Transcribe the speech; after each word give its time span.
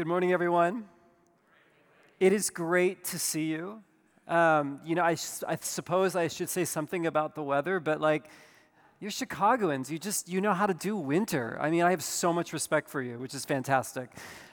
Good 0.00 0.06
morning, 0.06 0.32
everyone. 0.32 0.84
It 2.20 2.32
is 2.32 2.48
great 2.48 3.04
to 3.04 3.18
see 3.18 3.44
you. 3.44 3.82
Um, 4.26 4.80
you 4.82 4.94
know, 4.94 5.02
I, 5.02 5.10
I 5.46 5.58
suppose 5.60 6.16
I 6.16 6.28
should 6.28 6.48
say 6.48 6.64
something 6.64 7.06
about 7.06 7.34
the 7.34 7.42
weather, 7.42 7.80
but 7.80 8.00
like, 8.00 8.30
you're 8.98 9.10
Chicagoans. 9.10 9.92
You 9.92 9.98
just 9.98 10.26
you 10.26 10.40
know 10.40 10.54
how 10.54 10.66
to 10.66 10.72
do 10.72 10.96
winter. 10.96 11.58
I 11.60 11.68
mean, 11.68 11.82
I 11.82 11.90
have 11.90 12.02
so 12.02 12.32
much 12.32 12.54
respect 12.54 12.88
for 12.88 13.02
you, 13.02 13.18
which 13.18 13.34
is 13.34 13.44
fantastic. 13.44 14.08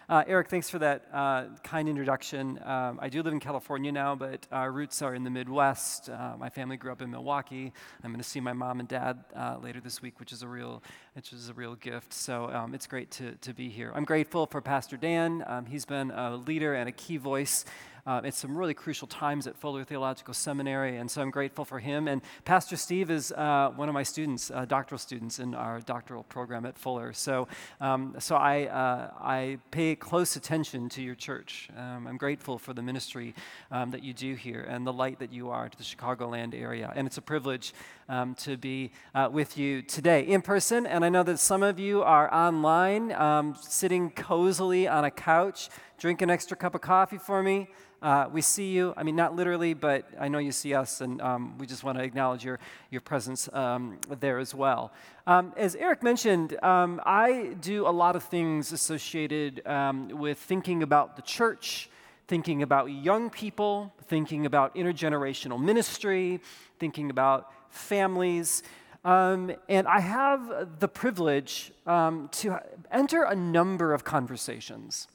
Uh, 0.09 0.23
Eric, 0.25 0.47
thanks 0.47 0.70
for 0.70 0.79
that 0.79 1.04
uh, 1.12 1.43
kind 1.66 1.89
introduction. 1.89 2.57
Um, 2.63 2.98
I 3.02 3.09
do 3.09 3.21
live 3.21 3.34
in 3.34 3.41
California 3.41 3.91
now, 3.91 4.16
but 4.16 4.48
our 4.54 4.71
roots 4.71 5.02
are 5.02 5.13
in 5.13 5.25
the 5.25 5.30
Midwest. 5.30 6.09
Uh, 6.09 6.38
my 6.39 6.48
family 6.48 6.77
grew 6.77 6.93
up 6.93 7.02
in 7.02 7.11
Milwaukee. 7.11 7.73
I'm 8.02 8.12
going 8.12 8.23
to 8.23 8.30
see 8.30 8.39
my 8.39 8.54
mom 8.54 8.80
and 8.80 8.88
dad 8.88 9.25
uh, 9.35 9.57
later 9.62 9.81
this 9.81 10.02
week, 10.02 10.21
which 10.21 10.31
is 10.31 10.43
a 10.43 10.48
real, 10.48 10.81
which 11.12 11.34
is 11.34 11.49
a 11.49 11.54
real 11.54 11.75
gift. 11.75 12.13
So 12.13 12.49
um, 12.54 12.73
it's 12.73 12.88
great 12.88 13.12
to, 13.12 13.34
to 13.34 13.54
be 13.54 13.67
here. 13.67 13.91
I'm 13.93 14.05
grateful 14.05 14.45
for 14.45 14.62
Pastor 14.62 14.95
Dan. 14.95 15.43
Um, 15.45 15.66
he's 15.66 15.84
been 15.84 16.12
a 16.12 16.38
leader 16.38 16.73
and 16.73 16.88
a 16.88 16.94
key 16.94 17.17
voice 17.17 17.66
uh, 18.07 18.21
it's 18.23 18.38
some 18.38 18.57
really 18.57 18.73
crucial 18.73 19.05
times 19.05 19.47
at 19.47 19.57
Fuller 19.57 19.84
Theological 19.84 20.34
Seminary, 20.34 20.95
and 20.95 21.11
so 21.11 21.21
I'm 21.21 21.29
grateful 21.29 21.65
for 21.65 21.79
him. 21.79 22.07
And 22.07 22.21
Pastor 22.45 22.77
Steve 22.77 23.11
is 23.11 23.34
uh, 23.34 23.73
one 23.75 23.89
of 23.89 23.93
my 23.93 24.03
students, 24.03 24.49
uh, 24.49 24.63
doctoral 24.63 24.98
students 24.98 25.39
in 25.39 25.53
our 25.53 25.81
doctoral 25.81 26.23
program 26.23 26.65
at 26.65 26.77
Fuller. 26.77 27.12
So, 27.12 27.49
um, 27.81 28.15
so 28.20 28.38
I, 28.38 28.67
uh, 28.67 29.12
I 29.20 29.57
pay 29.71 29.95
close 29.95 30.38
attention 30.38 30.88
to 30.89 31.01
your 31.01 31.15
church. 31.15 31.70
Um, 31.75 32.07
I'm 32.07 32.15
grateful 32.15 32.57
for 32.57 32.73
the 32.73 32.81
ministry 32.81 33.35
um, 33.71 33.91
that 33.91 34.03
you 34.03 34.13
do 34.13 34.35
here 34.35 34.62
and 34.62 34.87
the 34.87 34.93
light 34.93 35.20
that 35.20 35.34
you 35.34 35.49
are 35.49 35.67
to 35.67 35.77
the 35.77 35.84
Chicagoland 35.84 36.55
area. 36.55 36.93
And 36.95 37.07
it's 37.07 37.17
a 37.17 37.21
privilege 37.21 37.73
um, 38.09 38.35
to 38.35 38.57
be 38.57 38.91
uh, 39.13 39.29
with 39.31 39.57
you 39.57 39.81
today 39.81 40.21
in 40.21 40.41
person. 40.41 40.85
And 40.85 41.03
I 41.03 41.09
know 41.09 41.23
that 41.23 41.39
some 41.39 41.63
of 41.63 41.79
you 41.79 42.03
are 42.03 42.34
online, 42.34 43.11
um, 43.13 43.55
sitting 43.61 44.11
cozily 44.11 44.88
on 44.88 45.05
a 45.05 45.11
couch. 45.11 45.70
Drink 45.98 46.21
an 46.21 46.29
extra 46.29 46.55
cup 46.55 46.75
of 46.75 46.81
coffee 46.81 47.17
for 47.17 47.41
me. 47.41 47.70
Uh, 48.01 48.29
we 48.31 48.41
see 48.41 48.71
you. 48.71 48.93
I 48.95 49.01
mean, 49.01 49.15
not 49.15 49.35
literally, 49.35 49.73
but 49.73 50.07
I 50.20 50.27
know 50.27 50.37
you 50.37 50.51
see 50.51 50.76
us, 50.76 51.01
and 51.01 51.20
um, 51.20 51.57
we 51.57 51.65
just 51.65 51.84
want 51.84 51.98
to 51.98 52.04
acknowledge 52.04 52.45
your, 52.45 52.59
your 52.91 53.01
presence 53.01 53.49
um, 53.54 53.98
there 54.20 54.37
as 54.37 54.54
well. 54.54 54.93
Um, 55.26 55.51
as 55.57 55.76
Eric 55.76 56.04
mentioned, 56.04 56.63
um, 56.63 57.01
I 57.05 57.55
do 57.60 57.87
a 57.87 57.89
lot 57.89 58.15
of 58.15 58.23
things 58.23 58.71
associated 58.71 59.65
um, 59.65 60.10
with 60.10 60.37
thinking 60.37 60.84
about 60.84 61.15
the 61.15 61.23
church, 61.23 61.89
thinking 62.27 62.62
about 62.62 62.91
young 62.91 63.32
people, 63.32 63.91
thinking 64.03 64.45
about 64.45 64.75
intergenerational 64.75 65.59
ministry, 65.59 66.39
thinking 66.78 67.09
about 67.09 67.51
families. 67.69 68.63
Um, 69.06 69.51
and 69.69 69.88
I 69.88 70.00
have 70.00 70.79
the 70.79 70.88
privilege 70.88 71.72
to 71.85 72.62
enter 72.91 73.23
a 73.23 73.35
number 73.35 73.94
of 73.94 74.03
conversations 74.03 75.07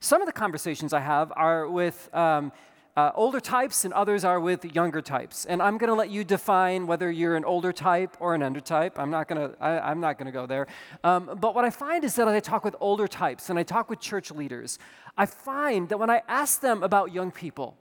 some 0.00 0.22
of 0.22 0.26
the 0.26 0.32
conversations 0.32 0.92
I 0.92 1.00
have 1.00 1.32
are 1.36 1.68
with 1.68 2.08
um, 2.14 2.52
uh, 2.96 3.10
older 3.14 3.40
types, 3.40 3.84
and 3.84 3.92
others 3.92 4.24
are 4.24 4.40
with 4.40 4.64
younger 4.74 5.02
types. 5.02 5.44
And 5.44 5.60
I'm 5.60 5.78
going 5.78 5.88
to 5.88 5.94
let 5.94 6.10
you 6.10 6.24
define 6.24 6.86
whether 6.86 7.10
you're 7.10 7.36
an 7.36 7.44
older 7.44 7.72
type 7.72 8.16
or 8.20 8.34
an 8.34 8.42
under 8.42 8.60
type. 8.60 8.98
I'm 8.98 9.10
not 9.10 9.28
going 9.28 9.50
to. 9.50 9.62
I'm 9.62 10.00
not 10.00 10.16
going 10.16 10.26
to 10.26 10.32
go 10.32 10.46
there. 10.46 10.66
Um, 11.04 11.36
but 11.40 11.54
what 11.54 11.64
I 11.64 11.70
find 11.70 12.04
is 12.04 12.14
that 12.14 12.28
as 12.28 12.34
I 12.34 12.40
talk 12.40 12.64
with 12.64 12.76
older 12.80 13.08
types 13.08 13.50
and 13.50 13.58
I 13.58 13.64
talk 13.64 13.90
with 13.90 14.00
church 14.00 14.30
leaders, 14.30 14.78
I 15.16 15.26
find 15.26 15.88
that 15.88 15.98
when 15.98 16.08
I 16.10 16.22
ask 16.28 16.60
them 16.60 16.82
about 16.82 17.12
young 17.12 17.30
people, 17.30 17.76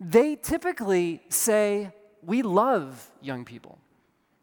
they 0.00 0.36
typically 0.36 1.22
say, 1.28 1.90
"We 2.26 2.42
love 2.42 3.10
young 3.22 3.46
people." 3.46 3.78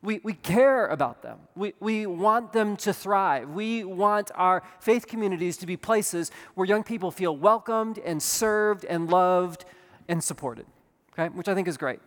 We, 0.02 0.20
we 0.22 0.34
care 0.34 0.88
about 0.88 1.22
them. 1.22 1.40
We, 1.56 1.76
we 1.80 2.06
want 2.06 2.52
them 2.52 2.76
to 2.78 2.92
thrive. 2.92 3.52
We 3.52 3.86
want 3.86 4.32
our 4.36 4.62
faith 4.82 5.08
communities 5.08 5.56
to 5.58 5.66
be 5.66 5.78
places 5.78 6.30
where 6.56 6.68
young 6.68 6.84
people 6.84 7.10
feel 7.10 7.38
welcomed 7.38 8.00
and 8.00 8.22
served 8.22 8.84
and 8.84 9.10
loved 9.10 9.64
and 10.10 10.22
supported, 10.22 10.66
okay? 11.14 11.34
Which 11.34 11.48
I 11.48 11.56
think 11.56 11.70
is 11.70 11.78
great. 11.78 12.02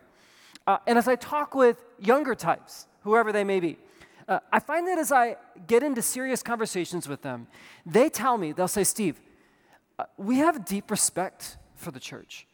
Uh, 0.67 0.77
and 0.85 0.99
as 0.99 1.07
I 1.07 1.15
talk 1.15 1.55
with 1.55 1.83
younger 1.97 2.35
types, 2.35 2.85
whoever 3.01 3.31
they 3.31 3.43
may 3.43 3.59
be, 3.59 3.79
uh, 4.27 4.41
I 4.51 4.59
find 4.59 4.87
that 4.87 4.99
as 4.99 5.11
I 5.11 5.37
get 5.65 5.81
into 5.81 6.03
serious 6.03 6.43
conversations 6.43 7.07
with 7.07 7.23
them, 7.23 7.47
they 7.83 8.09
tell 8.09 8.37
me, 8.37 8.51
they'll 8.51 8.67
say, 8.67 8.83
Steve, 8.83 9.19
uh, 9.97 10.03
we 10.17 10.37
have 10.37 10.65
deep 10.65 10.91
respect 10.91 11.57
for 11.75 11.89
the 11.89 11.99
church. 11.99 12.45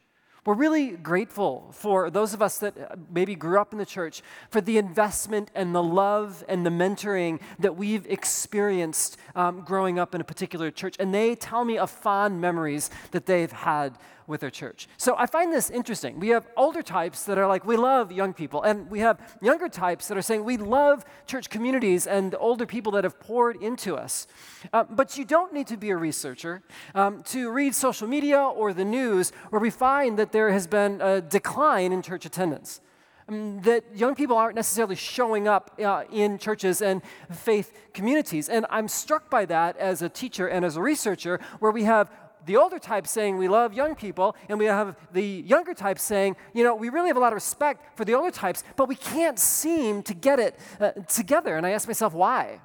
We're 0.45 0.55
really 0.55 0.91
grateful 0.91 1.69
for 1.71 2.09
those 2.09 2.33
of 2.33 2.41
us 2.41 2.57
that 2.57 2.77
uh, 2.77 2.97
maybe 3.09 3.33
grew 3.33 3.61
up 3.61 3.71
in 3.71 3.79
the 3.79 3.85
church 3.85 4.21
for 4.49 4.59
the 4.59 4.77
investment 4.77 5.49
and 5.55 5.73
the 5.73 5.81
love 5.81 6.43
and 6.49 6.65
the 6.65 6.69
mentoring 6.69 7.39
that 7.59 7.77
we've 7.77 8.05
experienced 8.07 9.15
um, 9.35 9.61
growing 9.61 9.99
up 9.99 10.13
in 10.13 10.19
a 10.19 10.25
particular 10.25 10.69
church. 10.69 10.97
And 10.99 11.13
they 11.13 11.35
tell 11.35 11.63
me 11.63 11.77
of 11.77 11.89
fond 11.89 12.41
memories 12.41 12.89
that 13.11 13.25
they've 13.25 13.53
had 13.53 13.97
with 14.27 14.41
their 14.41 14.49
church. 14.49 14.87
So 14.97 15.15
I 15.17 15.25
find 15.25 15.51
this 15.51 15.69
interesting. 15.69 16.19
We 16.19 16.29
have 16.29 16.47
older 16.55 16.81
types 16.81 17.23
that 17.23 17.37
are 17.37 17.47
like, 17.47 17.65
we 17.65 17.77
love 17.77 18.11
young 18.11 18.33
people, 18.33 18.63
and 18.63 18.89
we 18.89 18.99
have 18.99 19.19
younger 19.41 19.69
types 19.69 20.07
that 20.07 20.17
are 20.17 20.21
saying, 20.21 20.43
we 20.43 20.57
love 20.57 21.05
church 21.27 21.49
communities 21.49 22.07
and 22.07 22.35
older 22.39 22.65
people 22.65 22.91
that 22.93 23.03
have 23.03 23.19
poured 23.19 23.61
into 23.61 23.95
us. 23.95 24.27
Uh, 24.71 24.83
but 24.89 25.17
you 25.17 25.25
don't 25.25 25.53
need 25.53 25.67
to 25.67 25.77
be 25.77 25.89
a 25.89 25.97
researcher 25.97 26.61
um, 26.95 27.23
to 27.23 27.51
read 27.51 27.75
social 27.75 28.07
media 28.07 28.39
or 28.39 28.73
the 28.73 28.85
news 28.85 29.31
where 29.49 29.59
we 29.59 29.69
find 29.69 30.17
that 30.17 30.31
there 30.31 30.51
has 30.51 30.67
been 30.67 31.01
a 31.01 31.21
decline 31.21 31.91
in 31.91 32.01
church 32.01 32.25
attendance. 32.25 32.81
Um, 33.29 33.61
that 33.61 33.83
young 33.95 34.15
people 34.15 34.37
aren't 34.37 34.55
necessarily 34.55 34.95
showing 34.95 35.47
up 35.47 35.79
uh, 35.81 36.03
in 36.11 36.37
churches 36.37 36.81
and 36.81 37.01
faith 37.31 37.71
communities. 37.93 38.49
And 38.49 38.65
I'm 38.69 38.87
struck 38.87 39.29
by 39.29 39.45
that 39.45 39.77
as 39.77 40.01
a 40.01 40.09
teacher 40.09 40.47
and 40.47 40.65
as 40.65 40.75
a 40.75 40.81
researcher, 40.81 41.39
where 41.59 41.71
we 41.71 41.83
have 41.83 42.11
the 42.45 42.57
older 42.57 42.79
type 42.79 43.07
saying 43.07 43.37
we 43.37 43.47
love 43.47 43.73
young 43.73 43.95
people, 43.95 44.35
and 44.49 44.59
we 44.59 44.65
have 44.65 44.95
the 45.11 45.23
younger 45.23 45.73
type 45.73 45.99
saying, 45.99 46.35
you 46.53 46.63
know, 46.63 46.75
we 46.75 46.89
really 46.89 47.07
have 47.07 47.17
a 47.17 47.19
lot 47.19 47.33
of 47.33 47.35
respect 47.35 47.97
for 47.97 48.05
the 48.05 48.13
older 48.13 48.31
types, 48.31 48.63
but 48.75 48.87
we 48.87 48.95
can't 48.95 49.39
seem 49.39 50.03
to 50.03 50.13
get 50.13 50.39
it 50.39 50.59
uh, 50.79 50.91
together. 51.07 51.57
And 51.57 51.65
I 51.65 51.71
ask 51.71 51.87
myself, 51.87 52.13
why? 52.13 52.59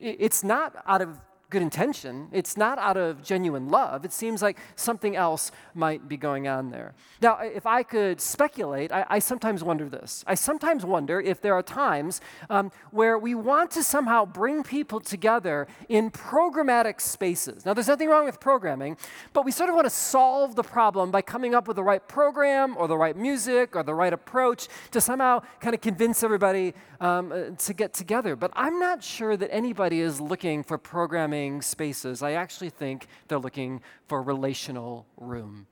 It's 0.00 0.42
not 0.42 0.82
out 0.86 1.02
of 1.02 1.20
good 1.54 1.62
intention. 1.62 2.28
It's 2.32 2.56
not 2.56 2.78
out 2.78 2.96
of 2.96 3.22
genuine 3.22 3.68
love. 3.68 4.04
It 4.04 4.12
seems 4.12 4.42
like 4.42 4.58
something 4.74 5.14
else 5.14 5.52
might 5.72 6.08
be 6.08 6.16
going 6.16 6.48
on 6.48 6.70
there. 6.70 6.94
Now, 7.22 7.38
if 7.38 7.64
I 7.64 7.84
could 7.84 8.20
speculate, 8.20 8.90
I, 8.90 9.06
I 9.08 9.18
sometimes 9.20 9.62
wonder 9.62 9.88
this. 9.88 10.24
I 10.26 10.34
sometimes 10.34 10.84
wonder 10.84 11.20
if 11.20 11.40
there 11.40 11.54
are 11.54 11.62
times 11.62 12.20
um, 12.50 12.72
where 12.90 13.16
we 13.20 13.36
want 13.36 13.70
to 13.70 13.84
somehow 13.84 14.24
bring 14.24 14.64
people 14.64 14.98
together 14.98 15.68
in 15.88 16.10
programmatic 16.10 17.00
spaces. 17.00 17.64
Now, 17.64 17.72
there's 17.72 17.86
nothing 17.86 18.08
wrong 18.08 18.24
with 18.24 18.40
programming, 18.40 18.96
but 19.32 19.44
we 19.44 19.52
sort 19.52 19.68
of 19.70 19.76
want 19.76 19.86
to 19.86 19.94
solve 19.94 20.56
the 20.56 20.64
problem 20.64 21.12
by 21.12 21.22
coming 21.22 21.54
up 21.54 21.68
with 21.68 21.76
the 21.76 21.84
right 21.84 22.06
program 22.08 22.74
or 22.76 22.88
the 22.88 22.98
right 22.98 23.16
music 23.16 23.76
or 23.76 23.84
the 23.84 23.94
right 23.94 24.12
approach 24.12 24.66
to 24.90 25.00
somehow 25.00 25.40
kind 25.60 25.72
of 25.72 25.80
convince 25.80 26.24
everybody 26.24 26.74
um, 27.00 27.30
uh, 27.30 27.50
to 27.66 27.72
get 27.72 27.94
together. 27.94 28.34
But 28.34 28.50
I'm 28.56 28.80
not 28.80 29.04
sure 29.04 29.36
that 29.36 29.54
anybody 29.54 30.00
is 30.00 30.20
looking 30.20 30.64
for 30.64 30.78
programming 30.78 31.43
spaces. 31.62 32.22
I 32.22 32.32
actually 32.32 32.70
think 32.70 33.06
they're 33.28 33.38
looking 33.38 33.80
for 34.06 34.22
relational 34.22 35.06
room. 35.16 35.66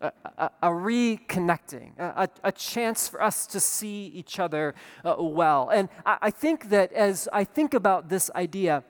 A, 0.00 0.12
a, 0.36 0.50
a 0.62 0.68
reconnecting, 0.68 1.96
a, 1.98 2.28
a, 2.42 2.50
chance 2.50 3.06
for 3.06 3.22
us 3.22 3.46
to 3.46 3.60
see 3.60 4.10
each 4.12 4.40
other 4.40 4.74
uh, 5.04 5.14
well. 5.16 5.68
And 5.68 5.88
I, 6.04 6.18
I 6.22 6.30
think 6.30 6.70
that 6.70 6.92
as 6.92 7.28
I 7.32 7.44
think 7.44 7.72
about 7.72 8.08
this 8.08 8.28
idea, 8.34 8.82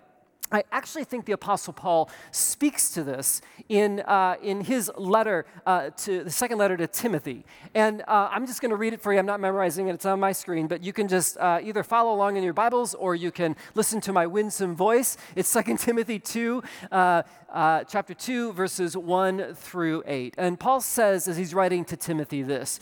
I 0.52 0.64
actually 0.70 1.04
think 1.04 1.24
the 1.24 1.32
Apostle 1.32 1.72
Paul 1.72 2.10
speaks 2.30 2.90
to 2.90 3.02
this 3.02 3.40
in, 3.70 4.00
uh, 4.00 4.36
in 4.42 4.60
his 4.60 4.90
letter 4.98 5.46
uh, 5.64 5.90
to 5.98 6.24
the 6.24 6.30
second 6.30 6.58
letter 6.58 6.76
to 6.76 6.86
Timothy. 6.86 7.46
And 7.74 8.02
uh, 8.02 8.28
I'm 8.30 8.46
just 8.46 8.60
going 8.60 8.70
to 8.70 8.76
read 8.76 8.92
it 8.92 9.00
for 9.00 9.14
you. 9.14 9.18
I'm 9.18 9.26
not 9.26 9.40
memorizing 9.40 9.88
it, 9.88 9.94
it's 9.94 10.04
on 10.04 10.20
my 10.20 10.32
screen, 10.32 10.66
but 10.66 10.84
you 10.84 10.92
can 10.92 11.08
just 11.08 11.38
uh, 11.38 11.60
either 11.62 11.82
follow 11.82 12.14
along 12.14 12.36
in 12.36 12.42
your 12.42 12.52
Bibles 12.52 12.94
or 12.94 13.14
you 13.14 13.30
can 13.30 13.56
listen 13.74 14.00
to 14.02 14.12
my 14.12 14.26
winsome 14.26 14.76
voice. 14.76 15.16
It's 15.34 15.50
2 15.64 15.76
Timothy 15.78 16.18
2, 16.18 16.62
uh, 16.90 17.22
uh, 17.50 17.84
chapter 17.84 18.12
2, 18.12 18.52
verses 18.52 18.96
1 18.96 19.54
through 19.54 20.02
8. 20.06 20.34
And 20.36 20.60
Paul 20.60 20.82
says, 20.82 21.28
as 21.28 21.38
he's 21.38 21.54
writing 21.54 21.84
to 21.86 21.96
Timothy, 21.96 22.42
this 22.42 22.78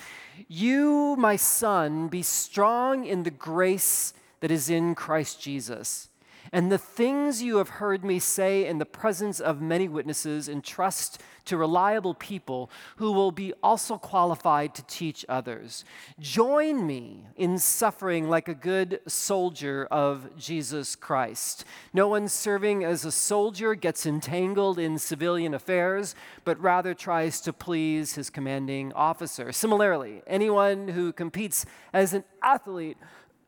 You, 0.48 1.14
my 1.16 1.36
son, 1.36 2.08
be 2.08 2.22
strong 2.22 3.04
in 3.04 3.22
the 3.22 3.30
grace 3.30 4.12
that 4.40 4.50
is 4.50 4.68
in 4.68 4.94
Christ 4.94 5.40
Jesus. 5.40 6.09
And 6.52 6.70
the 6.70 6.78
things 6.78 7.42
you 7.42 7.58
have 7.58 7.68
heard 7.68 8.04
me 8.04 8.18
say 8.18 8.66
in 8.66 8.78
the 8.78 8.86
presence 8.86 9.38
of 9.38 9.60
many 9.60 9.86
witnesses, 9.88 10.48
entrust 10.48 11.22
to 11.44 11.56
reliable 11.56 12.14
people 12.14 12.70
who 12.96 13.12
will 13.12 13.30
be 13.30 13.52
also 13.62 13.98
qualified 13.98 14.74
to 14.74 14.82
teach 14.86 15.24
others. 15.28 15.84
Join 16.18 16.86
me 16.86 17.26
in 17.36 17.58
suffering 17.58 18.28
like 18.28 18.48
a 18.48 18.54
good 18.54 19.00
soldier 19.06 19.86
of 19.90 20.36
Jesus 20.36 20.96
Christ. 20.96 21.64
No 21.92 22.08
one 22.08 22.28
serving 22.28 22.84
as 22.84 23.04
a 23.04 23.12
soldier 23.12 23.74
gets 23.74 24.04
entangled 24.04 24.78
in 24.78 24.98
civilian 24.98 25.54
affairs, 25.54 26.14
but 26.44 26.60
rather 26.60 26.94
tries 26.94 27.40
to 27.42 27.52
please 27.52 28.14
his 28.14 28.28
commanding 28.28 28.92
officer. 28.94 29.52
Similarly, 29.52 30.22
anyone 30.26 30.88
who 30.88 31.12
competes 31.12 31.64
as 31.92 32.12
an 32.12 32.24
athlete 32.42 32.98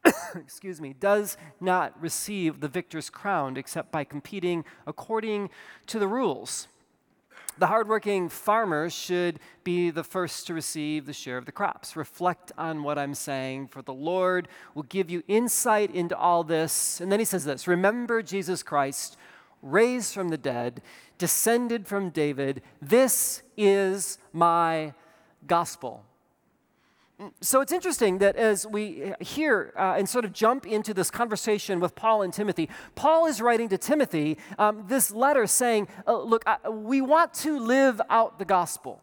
excuse 0.35 0.81
me, 0.81 0.95
does 0.99 1.37
not 1.61 2.01
receive 2.01 2.61
the 2.61 2.69
victor's 2.69 3.11
crown 3.11 3.57
except 3.57 3.93
by 3.93 4.05
competing 4.05 4.65
according 4.87 5.51
to 5.87 5.99
the 5.99 6.09
rules. 6.09 6.69
The 7.59 7.67
hardworking 7.67 8.31
farmer 8.31 8.89
should 8.89 9.39
be 9.63 9.91
the 9.91 10.03
first 10.03 10.47
to 10.47 10.55
receive 10.55 11.05
the 11.05 11.13
share 11.13 11.37
of 11.37 11.45
the 11.45 11.53
crops. 11.53 11.97
Reflect 11.97 12.51
on 12.57 12.83
what 12.83 12.99
I'm 12.99 13.15
saying, 13.15 13.69
for 13.69 13.83
the 13.83 13.93
Lord 13.93 14.49
will 14.75 14.85
give 14.85 15.11
you 15.11 15.23
insight 15.29 15.95
into 15.95 16.17
all 16.17 16.45
this. 16.45 17.01
And 17.01 17.13
then 17.13 17.19
he 17.19 17.27
says 17.27 17.45
this 17.45 17.69
Remember 17.69 18.23
Jesus 18.23 18.63
Christ, 18.63 19.19
raised 19.61 20.15
from 20.15 20.31
the 20.31 20.39
dead, 20.39 20.81
descended 21.19 21.87
from 21.87 22.09
David. 22.09 22.63
This 22.81 23.43
is 23.57 24.19
my 24.33 24.95
gospel. 25.47 26.05
So 27.41 27.61
it's 27.61 27.73
interesting 27.73 28.19
that 28.19 28.37
as 28.37 28.67
we 28.67 29.13
hear 29.21 29.73
uh, 29.77 29.95
and 29.97 30.09
sort 30.09 30.25
of 30.25 30.33
jump 30.33 30.67
into 30.67 30.95
this 30.95 31.11
conversation 31.11 31.81
with 31.81 31.95
Paul 31.95 32.23
and 32.23 32.33
Timothy, 32.33 32.69
Paul 32.95 33.27
is 33.27 33.41
writing 33.41 33.69
to 33.71 33.79
Timothy 33.79 34.39
um, 34.59 34.85
this 34.89 35.11
letter 35.11 35.47
saying, 35.47 35.89
uh, 36.07 36.23
Look, 36.23 36.43
I, 36.47 36.69
we 36.69 37.01
want 37.01 37.35
to 37.35 37.59
live 37.59 38.01
out 38.09 38.39
the 38.39 38.45
gospel. 38.45 39.03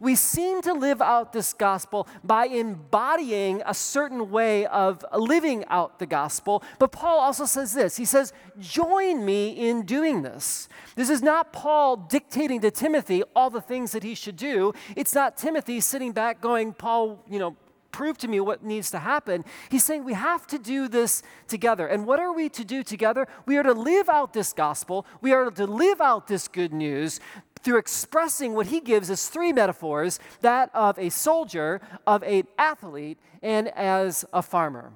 We 0.00 0.14
seem 0.14 0.62
to 0.62 0.72
live 0.72 1.00
out 1.00 1.32
this 1.32 1.52
gospel 1.52 2.06
by 2.22 2.46
embodying 2.46 3.62
a 3.66 3.74
certain 3.74 4.30
way 4.30 4.66
of 4.66 5.04
living 5.14 5.64
out 5.68 5.98
the 5.98 6.06
gospel. 6.06 6.62
But 6.78 6.92
Paul 6.92 7.18
also 7.20 7.44
says 7.44 7.72
this 7.72 7.96
He 7.96 8.04
says, 8.04 8.32
Join 8.58 9.24
me 9.24 9.50
in 9.50 9.84
doing 9.84 10.22
this. 10.22 10.68
This 10.94 11.10
is 11.10 11.22
not 11.22 11.52
Paul 11.52 11.96
dictating 11.96 12.60
to 12.62 12.70
Timothy 12.70 13.22
all 13.34 13.50
the 13.50 13.60
things 13.60 13.92
that 13.92 14.02
he 14.02 14.14
should 14.14 14.36
do. 14.36 14.72
It's 14.96 15.14
not 15.14 15.36
Timothy 15.36 15.80
sitting 15.80 16.12
back 16.12 16.40
going, 16.40 16.72
Paul, 16.72 17.22
you 17.28 17.38
know, 17.38 17.56
prove 17.96 18.18
to 18.18 18.28
me 18.28 18.38
what 18.40 18.62
needs 18.62 18.90
to 18.90 18.98
happen. 18.98 19.42
He's 19.70 19.82
saying 19.82 20.04
we 20.04 20.12
have 20.12 20.46
to 20.48 20.58
do 20.58 20.86
this 20.86 21.22
together. 21.48 21.86
And 21.86 22.04
what 22.04 22.20
are 22.20 22.30
we 22.30 22.50
to 22.50 22.62
do 22.62 22.82
together? 22.82 23.26
We 23.46 23.56
are 23.56 23.62
to 23.62 23.72
live 23.72 24.10
out 24.10 24.34
this 24.34 24.52
gospel, 24.52 25.06
we 25.22 25.32
are 25.32 25.50
to 25.50 25.66
live 25.66 26.02
out 26.02 26.26
this 26.26 26.46
good 26.46 26.74
news 26.74 27.20
through 27.66 27.78
expressing 27.78 28.54
what 28.54 28.68
he 28.68 28.78
gives 28.78 29.10
as 29.10 29.28
three 29.28 29.52
metaphors 29.52 30.20
that 30.40 30.70
of 30.72 30.96
a 31.00 31.08
soldier, 31.08 31.80
of 32.06 32.22
an 32.22 32.44
athlete, 32.56 33.18
and 33.42 33.66
as 33.74 34.24
a 34.32 34.40
farmer. 34.40 34.92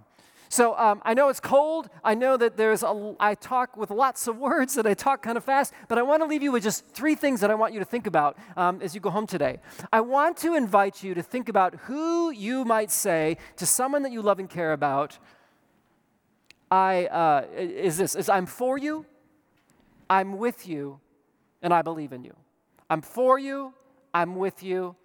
So 0.49 0.79
um, 0.79 1.03
I 1.05 1.15
know 1.15 1.31
it's 1.31 1.41
cold. 1.41 1.91
I 2.05 2.15
know 2.15 2.37
that 2.37 2.57
there's 2.57 2.85
a, 2.85 3.17
I 3.19 3.35
talk 3.35 3.77
with 3.77 3.91
lots 3.91 4.29
of 4.29 4.39
words 4.51 4.75
that 4.75 4.87
I 4.87 4.95
talk 4.95 5.21
kind 5.21 5.37
of 5.37 5.43
fast, 5.43 5.75
but 5.89 5.99
I 5.99 6.03
want 6.03 6.23
to 6.23 6.29
leave 6.29 6.45
you 6.45 6.53
with 6.53 6.63
just 6.63 6.87
three 6.87 7.17
things 7.17 7.41
that 7.41 7.51
I 7.51 7.57
want 7.57 7.75
you 7.75 7.81
to 7.81 7.85
think 7.85 8.07
about 8.07 8.39
um, 8.57 8.81
as 8.81 8.95
you 8.95 9.01
go 9.01 9.11
home 9.11 9.27
today. 9.27 9.59
I 9.93 10.01
want 10.01 10.37
to 10.39 10.55
invite 10.55 11.03
you 11.03 11.13
to 11.15 11.25
think 11.25 11.49
about 11.49 11.75
who 11.75 12.31
you 12.31 12.65
might 12.65 12.93
say 12.93 13.37
to 13.57 13.67
someone 13.67 14.03
that 14.03 14.13
you 14.13 14.23
love 14.23 14.39
and 14.39 14.49
care 14.49 14.73
about. 14.73 15.19
I 16.71 17.07
uh, 17.07 17.47
is 17.57 17.99
this 17.99 18.15
is 18.15 18.29
I'm 18.29 18.47
for 18.47 18.79
you, 18.79 19.07
I'm 20.09 20.39
with 20.39 20.69
you, 20.69 21.01
and 21.63 21.75
I 21.75 21.83
believe 21.83 22.13
in 22.13 22.23
you. 22.23 22.37
I'm 22.91 23.03
for 23.03 23.39
you, 23.39 23.73
I'm 24.13 24.35
with 24.35 24.65
you, 24.65 24.97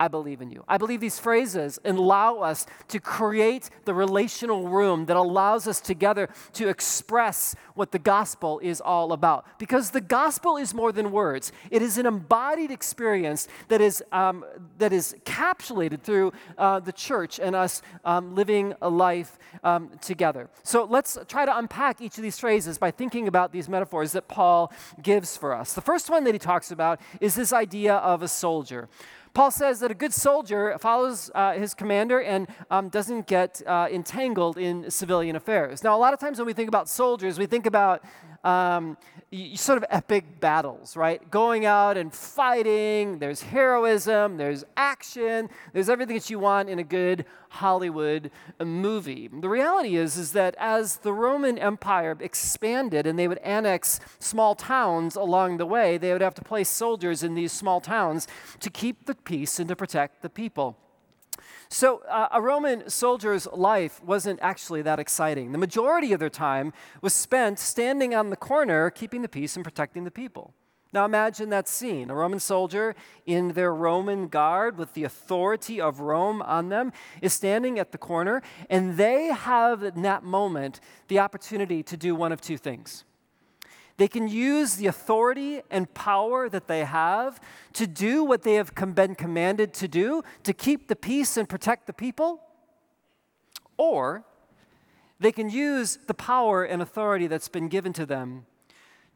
I 0.00 0.08
believe 0.08 0.40
in 0.40 0.50
you. 0.50 0.64
I 0.66 0.78
believe 0.78 1.00
these 1.00 1.18
phrases 1.18 1.78
allow 1.84 2.38
us 2.38 2.64
to 2.88 2.98
create 2.98 3.68
the 3.84 3.92
relational 3.92 4.66
room 4.66 5.04
that 5.06 5.16
allows 5.16 5.68
us 5.68 5.78
together 5.78 6.30
to 6.54 6.68
express 6.68 7.54
what 7.74 7.92
the 7.92 7.98
gospel 7.98 8.60
is 8.60 8.80
all 8.80 9.12
about. 9.12 9.44
Because 9.58 9.90
the 9.90 10.00
gospel 10.00 10.56
is 10.56 10.72
more 10.72 10.90
than 10.90 11.12
words, 11.12 11.52
it 11.70 11.82
is 11.82 11.98
an 11.98 12.06
embodied 12.06 12.70
experience 12.70 13.46
that 13.68 13.82
is, 13.82 14.02
um, 14.10 14.42
that 14.78 14.94
is 14.94 15.14
capsulated 15.26 16.00
through 16.00 16.32
uh, 16.56 16.80
the 16.80 16.92
church 16.92 17.38
and 17.38 17.54
us 17.54 17.82
um, 18.06 18.34
living 18.34 18.72
a 18.80 18.88
life 18.88 19.38
um, 19.64 19.90
together. 20.00 20.48
So 20.62 20.84
let's 20.84 21.18
try 21.28 21.44
to 21.44 21.58
unpack 21.58 22.00
each 22.00 22.16
of 22.16 22.22
these 22.22 22.38
phrases 22.38 22.78
by 22.78 22.90
thinking 22.90 23.28
about 23.28 23.52
these 23.52 23.68
metaphors 23.68 24.12
that 24.12 24.28
Paul 24.28 24.72
gives 25.02 25.36
for 25.36 25.54
us. 25.54 25.74
The 25.74 25.82
first 25.82 26.08
one 26.08 26.24
that 26.24 26.32
he 26.32 26.38
talks 26.38 26.70
about 26.70 27.00
is 27.20 27.34
this 27.34 27.52
idea 27.52 27.96
of 27.96 28.22
a 28.22 28.28
soldier. 28.28 28.88
Paul 29.32 29.50
says 29.50 29.78
that 29.80 29.90
a 29.90 29.94
good 29.94 30.12
soldier 30.12 30.76
follows 30.80 31.30
uh, 31.34 31.52
his 31.52 31.72
commander 31.72 32.20
and 32.20 32.48
um, 32.70 32.88
doesn't 32.88 33.26
get 33.26 33.62
uh, 33.66 33.86
entangled 33.90 34.58
in 34.58 34.90
civilian 34.90 35.36
affairs. 35.36 35.84
Now, 35.84 35.96
a 35.96 36.00
lot 36.00 36.12
of 36.12 36.18
times 36.18 36.38
when 36.38 36.46
we 36.46 36.52
think 36.52 36.68
about 36.68 36.88
soldiers, 36.88 37.38
we 37.38 37.46
think 37.46 37.66
about 37.66 38.02
um, 38.44 38.96
sort 39.54 39.78
of 39.78 39.84
epic 39.90 40.40
battles, 40.40 40.96
right? 40.96 41.30
Going 41.30 41.66
out 41.66 41.96
and 41.96 42.12
fighting, 42.12 43.18
there's 43.18 43.42
heroism, 43.42 44.36
there's 44.38 44.64
action, 44.76 45.50
there's 45.72 45.88
everything 45.88 46.16
that 46.16 46.30
you 46.30 46.38
want 46.38 46.68
in 46.68 46.78
a 46.78 46.84
good 46.84 47.26
Hollywood 47.50 48.30
movie. 48.58 49.28
The 49.28 49.48
reality 49.48 49.96
is, 49.96 50.16
is 50.16 50.32
that 50.32 50.54
as 50.58 50.98
the 50.98 51.12
Roman 51.12 51.58
Empire 51.58 52.16
expanded 52.20 53.06
and 53.06 53.18
they 53.18 53.28
would 53.28 53.38
annex 53.38 54.00
small 54.18 54.54
towns 54.54 55.16
along 55.16 55.58
the 55.58 55.66
way, 55.66 55.98
they 55.98 56.12
would 56.12 56.22
have 56.22 56.34
to 56.34 56.42
place 56.42 56.68
soldiers 56.68 57.22
in 57.22 57.34
these 57.34 57.52
small 57.52 57.80
towns 57.80 58.26
to 58.60 58.70
keep 58.70 59.06
the 59.06 59.14
peace 59.14 59.58
and 59.58 59.68
to 59.68 59.76
protect 59.76 60.22
the 60.22 60.30
people. 60.30 60.76
So, 61.68 62.02
uh, 62.08 62.28
a 62.32 62.40
Roman 62.40 62.88
soldier's 62.90 63.46
life 63.52 64.02
wasn't 64.02 64.40
actually 64.42 64.82
that 64.82 64.98
exciting. 64.98 65.52
The 65.52 65.58
majority 65.58 66.12
of 66.12 66.20
their 66.20 66.30
time 66.30 66.72
was 67.00 67.14
spent 67.14 67.58
standing 67.58 68.14
on 68.14 68.30
the 68.30 68.36
corner, 68.36 68.90
keeping 68.90 69.22
the 69.22 69.28
peace 69.28 69.56
and 69.56 69.64
protecting 69.64 70.04
the 70.04 70.10
people. 70.10 70.54
Now, 70.92 71.04
imagine 71.04 71.50
that 71.50 71.68
scene 71.68 72.10
a 72.10 72.14
Roman 72.14 72.40
soldier 72.40 72.96
in 73.24 73.52
their 73.52 73.72
Roman 73.72 74.26
guard 74.26 74.76
with 74.76 74.94
the 74.94 75.04
authority 75.04 75.80
of 75.80 76.00
Rome 76.00 76.42
on 76.42 76.68
them 76.68 76.92
is 77.22 77.32
standing 77.32 77.78
at 77.78 77.92
the 77.92 77.98
corner, 77.98 78.42
and 78.68 78.96
they 78.96 79.26
have 79.26 79.84
in 79.84 80.02
that 80.02 80.24
moment 80.24 80.80
the 81.06 81.20
opportunity 81.20 81.84
to 81.84 81.96
do 81.96 82.16
one 82.16 82.32
of 82.32 82.40
two 82.40 82.58
things. 82.58 83.04
They 84.00 84.08
can 84.08 84.28
use 84.28 84.76
the 84.76 84.86
authority 84.86 85.60
and 85.70 85.92
power 85.92 86.48
that 86.48 86.68
they 86.68 86.86
have 86.86 87.38
to 87.74 87.86
do 87.86 88.24
what 88.24 88.44
they 88.44 88.54
have 88.54 88.74
been 88.94 89.14
commanded 89.14 89.74
to 89.74 89.88
do 89.88 90.22
to 90.44 90.54
keep 90.54 90.88
the 90.88 90.96
peace 90.96 91.36
and 91.36 91.46
protect 91.46 91.86
the 91.86 91.92
people. 91.92 92.40
Or 93.76 94.24
they 95.18 95.32
can 95.32 95.50
use 95.50 95.98
the 96.06 96.14
power 96.14 96.64
and 96.64 96.80
authority 96.80 97.26
that's 97.26 97.50
been 97.50 97.68
given 97.68 97.92
to 97.92 98.06
them 98.06 98.46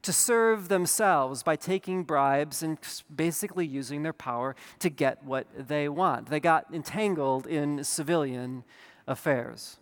to 0.02 0.12
serve 0.12 0.68
themselves 0.68 1.42
by 1.42 1.56
taking 1.56 2.02
bribes 2.02 2.62
and 2.62 2.76
basically 3.16 3.66
using 3.66 4.02
their 4.02 4.12
power 4.12 4.54
to 4.80 4.90
get 4.90 5.24
what 5.24 5.46
they 5.56 5.88
want. 5.88 6.28
They 6.28 6.40
got 6.40 6.66
entangled 6.70 7.46
in 7.46 7.84
civilian 7.84 8.64
affairs. 9.06 9.78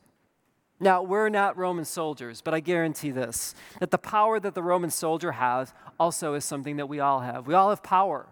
Now, 0.83 1.01
we're 1.01 1.29
not 1.29 1.57
Roman 1.57 1.85
soldiers, 1.85 2.41
but 2.41 2.55
I 2.55 2.59
guarantee 2.61 3.13
this 3.13 3.55
that 3.79 3.93
the 3.93 3.99
power 3.99 4.41
that 4.41 4.57
the 4.57 4.63
Roman 4.65 4.91
soldier 4.91 5.31
has 5.31 5.73
also 5.99 6.35
is 6.35 6.45
something 6.45 6.77
that 6.79 6.89
we 6.89 6.99
all 6.99 7.21
have. 7.21 7.47
We 7.47 7.55
all 7.55 7.71
have 7.71 7.85
power. 7.85 8.27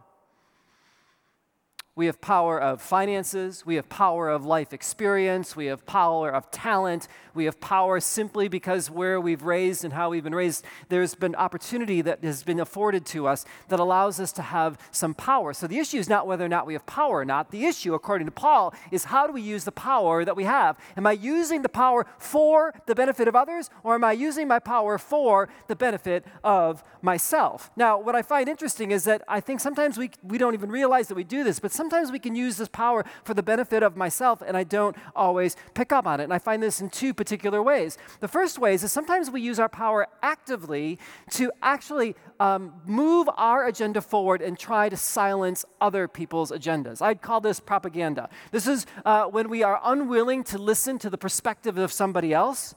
We 2.00 2.06
have 2.06 2.22
power 2.22 2.58
of 2.58 2.80
finances. 2.80 3.66
We 3.66 3.74
have 3.74 3.90
power 3.90 4.30
of 4.30 4.46
life 4.46 4.72
experience. 4.72 5.54
We 5.54 5.66
have 5.66 5.84
power 5.84 6.30
of 6.30 6.50
talent. 6.50 7.08
We 7.34 7.44
have 7.44 7.60
power 7.60 8.00
simply 8.00 8.48
because 8.48 8.90
where 8.90 9.20
we've 9.20 9.42
raised 9.42 9.84
and 9.84 9.92
how 9.92 10.08
we've 10.08 10.24
been 10.24 10.34
raised, 10.34 10.64
there's 10.88 11.14
been 11.14 11.34
opportunity 11.34 12.00
that 12.00 12.24
has 12.24 12.42
been 12.42 12.58
afforded 12.58 13.04
to 13.06 13.26
us 13.26 13.44
that 13.68 13.80
allows 13.80 14.18
us 14.18 14.32
to 14.32 14.40
have 14.40 14.78
some 14.90 15.12
power. 15.12 15.52
So 15.52 15.66
the 15.66 15.78
issue 15.78 15.98
is 15.98 16.08
not 16.08 16.26
whether 16.26 16.42
or 16.42 16.48
not 16.48 16.66
we 16.66 16.72
have 16.72 16.86
power 16.86 17.18
or 17.18 17.24
not. 17.26 17.50
The 17.50 17.66
issue, 17.66 17.92
according 17.92 18.26
to 18.28 18.32
Paul, 18.32 18.72
is 18.90 19.04
how 19.04 19.26
do 19.26 19.34
we 19.34 19.42
use 19.42 19.64
the 19.64 19.70
power 19.70 20.24
that 20.24 20.36
we 20.36 20.44
have? 20.44 20.78
Am 20.96 21.06
I 21.06 21.12
using 21.12 21.60
the 21.60 21.68
power 21.68 22.06
for 22.16 22.72
the 22.86 22.94
benefit 22.94 23.28
of 23.28 23.36
others, 23.36 23.68
or 23.84 23.94
am 23.94 24.04
I 24.04 24.12
using 24.12 24.48
my 24.48 24.58
power 24.58 24.96
for 24.96 25.50
the 25.68 25.76
benefit 25.76 26.24
of 26.42 26.82
myself? 27.02 27.70
Now, 27.76 28.00
what 28.00 28.14
I 28.14 28.22
find 28.22 28.48
interesting 28.48 28.90
is 28.90 29.04
that 29.04 29.20
I 29.28 29.40
think 29.40 29.60
sometimes 29.60 29.98
we, 29.98 30.12
we 30.22 30.38
don't 30.38 30.54
even 30.54 30.70
realize 30.70 31.08
that 31.08 31.14
we 31.14 31.24
do 31.24 31.44
this, 31.44 31.60
but 31.60 31.72
sometimes 31.72 31.89
we 32.12 32.18
can 32.18 32.34
use 32.34 32.56
this 32.56 32.68
power 32.68 33.04
for 33.24 33.34
the 33.34 33.42
benefit 33.42 33.82
of 33.82 33.96
myself, 33.96 34.42
and 34.46 34.56
I 34.56 34.64
don't 34.64 34.96
always 35.14 35.56
pick 35.74 35.92
up 35.92 36.06
on 36.06 36.20
it. 36.20 36.24
And 36.24 36.32
I 36.32 36.38
find 36.38 36.62
this 36.62 36.80
in 36.80 36.90
two 36.90 37.12
particular 37.12 37.62
ways. 37.62 37.98
The 38.20 38.28
first 38.28 38.58
way 38.58 38.74
is 38.74 38.82
that 38.82 38.88
sometimes 38.88 39.30
we 39.30 39.40
use 39.40 39.58
our 39.58 39.68
power 39.68 40.06
actively 40.22 40.98
to 41.30 41.52
actually 41.62 42.14
um, 42.38 42.72
move 42.86 43.28
our 43.36 43.66
agenda 43.66 44.00
forward 44.00 44.40
and 44.42 44.58
try 44.58 44.88
to 44.88 44.96
silence 44.96 45.64
other 45.80 46.08
people's 46.08 46.50
agendas. 46.50 47.02
I'd 47.02 47.22
call 47.22 47.40
this 47.40 47.60
propaganda. 47.60 48.28
This 48.50 48.66
is 48.66 48.86
uh, 49.04 49.24
when 49.24 49.48
we 49.48 49.62
are 49.62 49.80
unwilling 49.84 50.44
to 50.44 50.58
listen 50.58 50.98
to 51.00 51.10
the 51.10 51.18
perspective 51.18 51.76
of 51.78 51.92
somebody 51.92 52.32
else 52.32 52.74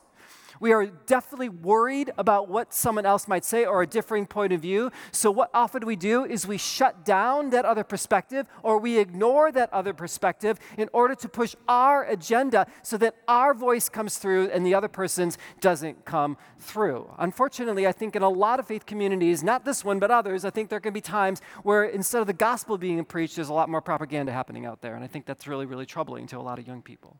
we 0.63 0.71
are 0.71 0.85
definitely 0.85 1.49
worried 1.49 2.09
about 2.17 2.47
what 2.47 2.73
someone 2.73 3.05
else 3.05 3.27
might 3.27 3.43
say 3.43 3.65
or 3.65 3.81
a 3.81 3.85
differing 3.85 4.25
point 4.25 4.53
of 4.53 4.61
view. 4.61 4.89
So, 5.11 5.29
what 5.29 5.49
often 5.53 5.85
we 5.85 5.97
do 5.97 6.23
is 6.23 6.47
we 6.47 6.57
shut 6.57 7.03
down 7.03 7.49
that 7.49 7.65
other 7.65 7.83
perspective 7.83 8.47
or 8.63 8.77
we 8.77 8.97
ignore 8.97 9.51
that 9.51 9.73
other 9.73 9.91
perspective 9.91 10.57
in 10.77 10.87
order 10.93 11.15
to 11.15 11.27
push 11.27 11.53
our 11.67 12.05
agenda 12.05 12.65
so 12.81 12.95
that 12.99 13.15
our 13.27 13.53
voice 13.53 13.89
comes 13.89 14.17
through 14.17 14.51
and 14.51 14.65
the 14.65 14.73
other 14.73 14.87
person's 14.87 15.37
doesn't 15.59 16.05
come 16.05 16.37
through. 16.59 17.13
Unfortunately, 17.19 17.85
I 17.85 17.91
think 17.91 18.15
in 18.15 18.21
a 18.21 18.29
lot 18.29 18.61
of 18.61 18.65
faith 18.65 18.85
communities, 18.85 19.43
not 19.43 19.65
this 19.65 19.83
one, 19.83 19.99
but 19.99 20.11
others, 20.11 20.45
I 20.45 20.49
think 20.49 20.69
there 20.69 20.79
can 20.79 20.93
be 20.93 21.01
times 21.01 21.41
where 21.63 21.83
instead 21.83 22.21
of 22.21 22.27
the 22.27 22.31
gospel 22.31 22.77
being 22.77 23.03
preached, 23.03 23.35
there's 23.35 23.49
a 23.49 23.53
lot 23.53 23.67
more 23.67 23.81
propaganda 23.81 24.31
happening 24.31 24.65
out 24.65 24.81
there. 24.81 24.95
And 24.95 25.03
I 25.03 25.07
think 25.07 25.25
that's 25.25 25.45
really, 25.45 25.65
really 25.65 25.85
troubling 25.85 26.25
to 26.27 26.37
a 26.37 26.39
lot 26.39 26.57
of 26.57 26.65
young 26.65 26.81
people. 26.81 27.19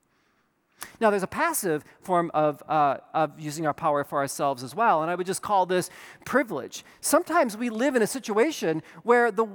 Now, 1.00 1.10
there's 1.10 1.24
a 1.24 1.28
passive 1.28 1.84
form 2.02 2.32
of, 2.34 2.64
uh, 2.68 2.98
of 3.14 3.40
using 3.40 3.66
our 3.66 3.74
power 3.74 4.04
for 4.04 4.20
ourselves 4.20 4.64
as 4.64 4.74
well, 4.74 5.02
and 5.02 5.12
I 5.12 5.16
would 5.16 5.28
just 5.28 5.42
call 5.42 5.66
this 5.66 5.90
privilege. 6.26 6.86
Sometimes 7.02 7.58
we 7.58 7.70
live 7.70 7.96
in 7.96 8.02
a 8.02 8.08
situation 8.08 8.82
where 9.04 9.32
the 9.32 9.46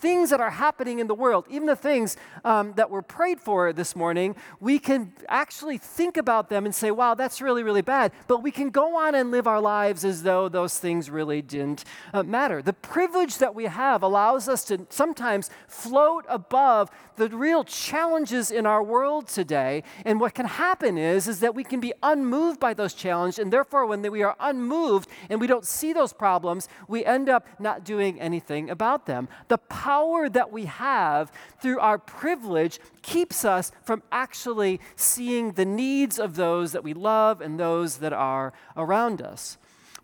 things 0.00 0.30
that 0.30 0.40
are 0.40 0.50
happening 0.50 0.98
in 0.98 1.06
the 1.06 1.14
world, 1.14 1.46
even 1.50 1.66
the 1.66 1.76
things 1.76 2.16
um, 2.44 2.72
that 2.76 2.90
were 2.90 3.02
prayed 3.02 3.40
for 3.40 3.72
this 3.72 3.94
morning, 3.94 4.34
we 4.60 4.78
can 4.78 5.12
actually 5.28 5.78
think 5.78 6.16
about 6.16 6.48
them 6.48 6.64
and 6.64 6.74
say, 6.74 6.90
wow, 6.90 7.14
that's 7.14 7.40
really, 7.40 7.62
really 7.62 7.82
bad. 7.82 8.12
But 8.26 8.42
we 8.42 8.50
can 8.50 8.70
go 8.70 8.96
on 8.96 9.14
and 9.14 9.30
live 9.30 9.46
our 9.46 9.60
lives 9.60 10.04
as 10.04 10.22
though 10.22 10.48
those 10.48 10.78
things 10.78 11.10
really 11.10 11.42
didn't 11.42 11.84
uh, 12.14 12.22
matter. 12.22 12.62
The 12.62 12.72
privilege 12.72 13.38
that 13.38 13.54
we 13.54 13.64
have 13.64 14.02
allows 14.02 14.48
us 14.48 14.64
to 14.64 14.86
sometimes 14.88 15.50
float 15.66 16.24
above 16.28 16.90
the 17.16 17.28
real 17.28 17.64
challenges 17.64 18.50
in 18.50 18.64
our 18.64 18.82
world 18.82 19.28
today. 19.28 19.82
And 20.04 20.20
what 20.20 20.34
can 20.34 20.46
happen 20.48 20.98
is, 20.98 21.28
is 21.28 21.40
that 21.40 21.54
we 21.54 21.64
can 21.64 21.80
be 21.80 21.92
unmoved 22.02 22.58
by 22.58 22.74
those 22.74 22.94
challenges, 22.94 23.38
and 23.38 23.52
therefore, 23.52 23.86
when 23.86 24.02
we 24.02 24.22
are 24.22 24.36
unmoved 24.40 25.08
and 25.30 25.40
we 25.40 25.46
don't 25.46 25.66
see 25.66 25.92
those 25.92 26.12
problems, 26.12 26.68
we 26.88 27.04
end 27.04 27.28
up 27.28 27.46
not 27.58 27.84
doing 27.84 28.20
anything 28.20 28.68
about 28.68 29.06
them. 29.06 29.28
The 29.48 29.58
power 29.58 30.28
that 30.28 30.50
we 30.52 30.64
have 30.64 31.30
through 31.60 31.78
our 31.78 31.98
privilege 31.98 32.80
keeps 33.02 33.44
us 33.44 33.70
from 33.82 34.02
actually 34.10 34.80
seeing 34.96 35.52
the 35.52 35.64
needs 35.64 36.18
of 36.18 36.36
those 36.36 36.72
that 36.72 36.84
we 36.84 36.94
love 36.94 37.40
and 37.40 37.58
those 37.58 37.98
that 37.98 38.12
are 38.12 38.52
around 38.76 39.22
us. 39.22 39.58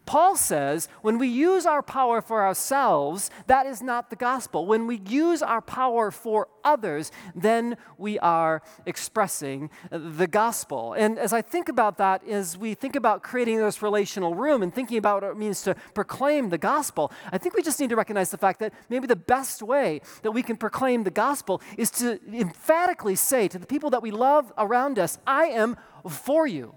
Paul 0.06 0.36
says 0.36 0.88
when 1.00 1.18
we 1.18 1.28
use 1.28 1.64
our 1.64 1.82
power 1.82 2.20
for 2.20 2.44
ourselves, 2.44 3.30
that 3.46 3.66
is 3.66 3.82
not 3.82 4.10
the 4.10 4.16
gospel. 4.16 4.66
When 4.66 4.86
we 4.86 5.00
use 5.06 5.42
our 5.42 5.62
power 5.62 6.10
for 6.10 6.48
others, 6.62 7.10
then 7.34 7.76
we 7.96 8.18
are 8.18 8.62
expressing 8.84 9.70
the 9.90 10.26
gospel. 10.26 10.92
And 10.92 11.18
as 11.18 11.32
I 11.32 11.40
think 11.40 11.68
about 11.70 11.96
that, 11.98 12.26
as 12.28 12.58
we 12.58 12.74
think 12.74 12.96
about 12.96 13.22
creating 13.22 13.58
this 13.58 13.80
relational 13.80 14.34
room 14.34 14.62
and 14.62 14.74
thinking 14.74 14.98
about 14.98 15.22
what 15.22 15.30
it 15.30 15.38
means 15.38 15.62
to 15.62 15.74
proclaim 15.94 16.50
the 16.50 16.58
gospel, 16.58 17.10
I 17.32 17.38
think 17.38 17.54
we 17.54 17.62
just 17.62 17.80
need 17.80 17.90
to 17.90 17.96
recognize 17.96 18.30
the 18.30 18.38
fact 18.38 18.60
that 18.60 18.74
maybe 18.90 19.06
the 19.06 19.16
best 19.16 19.62
way 19.62 20.02
that 20.22 20.32
we 20.32 20.42
can 20.42 20.56
proclaim 20.56 21.04
the 21.04 21.10
gospel 21.10 21.62
is 21.78 21.90
to 21.92 22.20
emphatically 22.30 23.14
say 23.14 23.48
to 23.48 23.58
the 23.58 23.66
people 23.66 23.88
that 23.90 24.02
we 24.02 24.10
love 24.10 24.52
around 24.58 24.98
us, 24.98 25.18
I 25.26 25.46
am 25.46 25.76
for 26.08 26.46
you. 26.46 26.74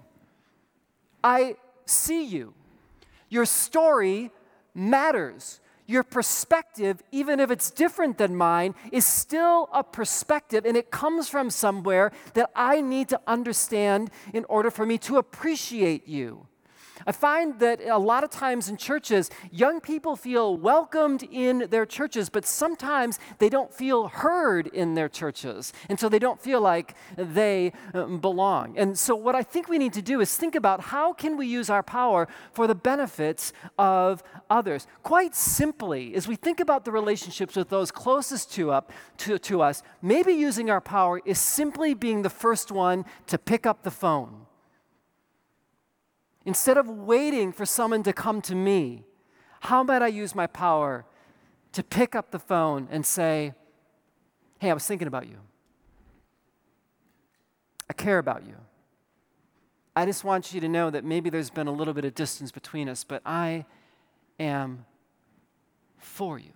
I 1.22 1.56
see 1.84 2.24
you. 2.24 2.54
Your 3.28 3.44
story 3.44 4.30
matters. 4.74 5.60
Your 5.86 6.02
perspective, 6.02 7.02
even 7.12 7.40
if 7.40 7.50
it's 7.50 7.70
different 7.70 8.18
than 8.18 8.36
mine, 8.36 8.74
is 8.92 9.06
still 9.06 9.70
a 9.72 9.82
perspective, 9.82 10.66
and 10.66 10.76
it 10.76 10.90
comes 10.90 11.30
from 11.30 11.48
somewhere 11.48 12.12
that 12.34 12.50
I 12.54 12.82
need 12.82 13.08
to 13.08 13.20
understand 13.26 14.10
in 14.34 14.44
order 14.50 14.70
for 14.70 14.84
me 14.84 14.98
to 14.98 15.16
appreciate 15.16 16.06
you. 16.06 16.47
I 17.08 17.12
find 17.12 17.58
that 17.60 17.80
a 17.80 17.96
lot 17.96 18.22
of 18.22 18.28
times 18.28 18.68
in 18.68 18.76
churches, 18.76 19.30
young 19.50 19.80
people 19.80 20.14
feel 20.14 20.58
welcomed 20.58 21.22
in 21.22 21.66
their 21.70 21.86
churches, 21.86 22.28
but 22.28 22.44
sometimes 22.44 23.18
they 23.38 23.48
don't 23.48 23.72
feel 23.72 24.08
heard 24.08 24.66
in 24.66 24.92
their 24.92 25.08
churches. 25.08 25.72
And 25.88 25.98
so 25.98 26.10
they 26.10 26.18
don't 26.18 26.38
feel 26.38 26.60
like 26.60 26.94
they 27.16 27.72
um, 27.94 28.18
belong. 28.18 28.76
And 28.76 28.98
so, 28.98 29.16
what 29.16 29.34
I 29.34 29.42
think 29.42 29.70
we 29.70 29.78
need 29.78 29.94
to 29.94 30.02
do 30.02 30.20
is 30.20 30.36
think 30.36 30.54
about 30.54 30.82
how 30.82 31.14
can 31.14 31.38
we 31.38 31.46
use 31.46 31.70
our 31.70 31.82
power 31.82 32.28
for 32.52 32.66
the 32.66 32.74
benefits 32.74 33.54
of 33.78 34.22
others. 34.50 34.86
Quite 35.02 35.34
simply, 35.34 36.14
as 36.14 36.28
we 36.28 36.36
think 36.36 36.60
about 36.60 36.84
the 36.84 36.92
relationships 36.92 37.56
with 37.56 37.70
those 37.70 37.90
closest 37.90 38.52
to, 38.52 38.70
up, 38.70 38.92
to, 39.16 39.38
to 39.38 39.62
us, 39.62 39.82
maybe 40.02 40.34
using 40.34 40.68
our 40.68 40.82
power 40.82 41.22
is 41.24 41.38
simply 41.38 41.94
being 41.94 42.20
the 42.20 42.28
first 42.28 42.70
one 42.70 43.06
to 43.28 43.38
pick 43.38 43.64
up 43.64 43.82
the 43.82 43.90
phone 43.90 44.44
Instead 46.48 46.78
of 46.78 46.88
waiting 46.88 47.52
for 47.52 47.66
someone 47.66 48.02
to 48.02 48.10
come 48.10 48.40
to 48.40 48.54
me, 48.54 49.04
how 49.60 49.82
might 49.82 50.00
I 50.00 50.06
use 50.06 50.34
my 50.34 50.46
power 50.46 51.04
to 51.72 51.82
pick 51.82 52.14
up 52.14 52.30
the 52.30 52.38
phone 52.38 52.88
and 52.90 53.04
say, 53.04 53.52
Hey, 54.58 54.70
I 54.70 54.72
was 54.72 54.86
thinking 54.86 55.06
about 55.06 55.28
you. 55.28 55.36
I 57.90 57.92
care 57.92 58.16
about 58.16 58.46
you. 58.46 58.54
I 59.94 60.06
just 60.06 60.24
want 60.24 60.54
you 60.54 60.60
to 60.62 60.68
know 60.70 60.88
that 60.88 61.04
maybe 61.04 61.28
there's 61.28 61.50
been 61.50 61.66
a 61.66 61.72
little 61.72 61.92
bit 61.92 62.06
of 62.06 62.14
distance 62.14 62.50
between 62.50 62.88
us, 62.88 63.04
but 63.04 63.20
I 63.26 63.66
am 64.40 64.86
for 65.98 66.38
you. 66.38 66.54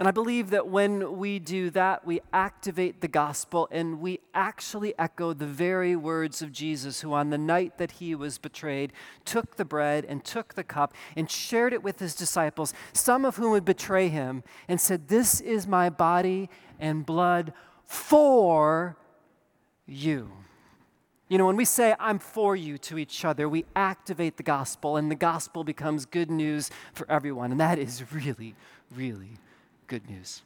And 0.00 0.08
I 0.08 0.10
believe 0.10 0.50
that 0.50 0.66
when 0.66 1.18
we 1.18 1.38
do 1.38 1.70
that, 1.70 2.04
we 2.04 2.20
activate 2.32 3.00
the 3.00 3.06
gospel 3.06 3.68
and 3.70 4.00
we 4.00 4.18
actually 4.34 4.92
echo 4.98 5.32
the 5.32 5.46
very 5.46 5.94
words 5.94 6.42
of 6.42 6.50
Jesus, 6.50 7.00
who 7.00 7.12
on 7.12 7.30
the 7.30 7.38
night 7.38 7.78
that 7.78 7.92
he 7.92 8.16
was 8.16 8.38
betrayed 8.38 8.92
took 9.24 9.54
the 9.54 9.64
bread 9.64 10.04
and 10.04 10.24
took 10.24 10.54
the 10.54 10.64
cup 10.64 10.94
and 11.14 11.30
shared 11.30 11.72
it 11.72 11.84
with 11.84 12.00
his 12.00 12.16
disciples, 12.16 12.74
some 12.92 13.24
of 13.24 13.36
whom 13.36 13.52
would 13.52 13.64
betray 13.64 14.08
him, 14.08 14.42
and 14.66 14.80
said, 14.80 15.06
This 15.06 15.40
is 15.40 15.68
my 15.68 15.90
body 15.90 16.50
and 16.80 17.06
blood 17.06 17.52
for 17.84 18.96
you. 19.86 20.28
You 21.28 21.38
know, 21.38 21.46
when 21.46 21.56
we 21.56 21.64
say, 21.64 21.94
I'm 22.00 22.18
for 22.18 22.56
you 22.56 22.78
to 22.78 22.98
each 22.98 23.24
other, 23.24 23.48
we 23.48 23.64
activate 23.76 24.38
the 24.38 24.42
gospel, 24.42 24.96
and 24.96 25.08
the 25.08 25.14
gospel 25.14 25.62
becomes 25.62 26.04
good 26.04 26.32
news 26.32 26.70
for 26.92 27.08
everyone. 27.08 27.52
And 27.52 27.60
that 27.60 27.78
is 27.78 28.12
really, 28.12 28.56
really 28.92 29.38
good 29.86 30.08
news. 30.08 30.42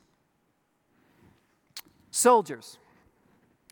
Soldiers, 2.11 2.79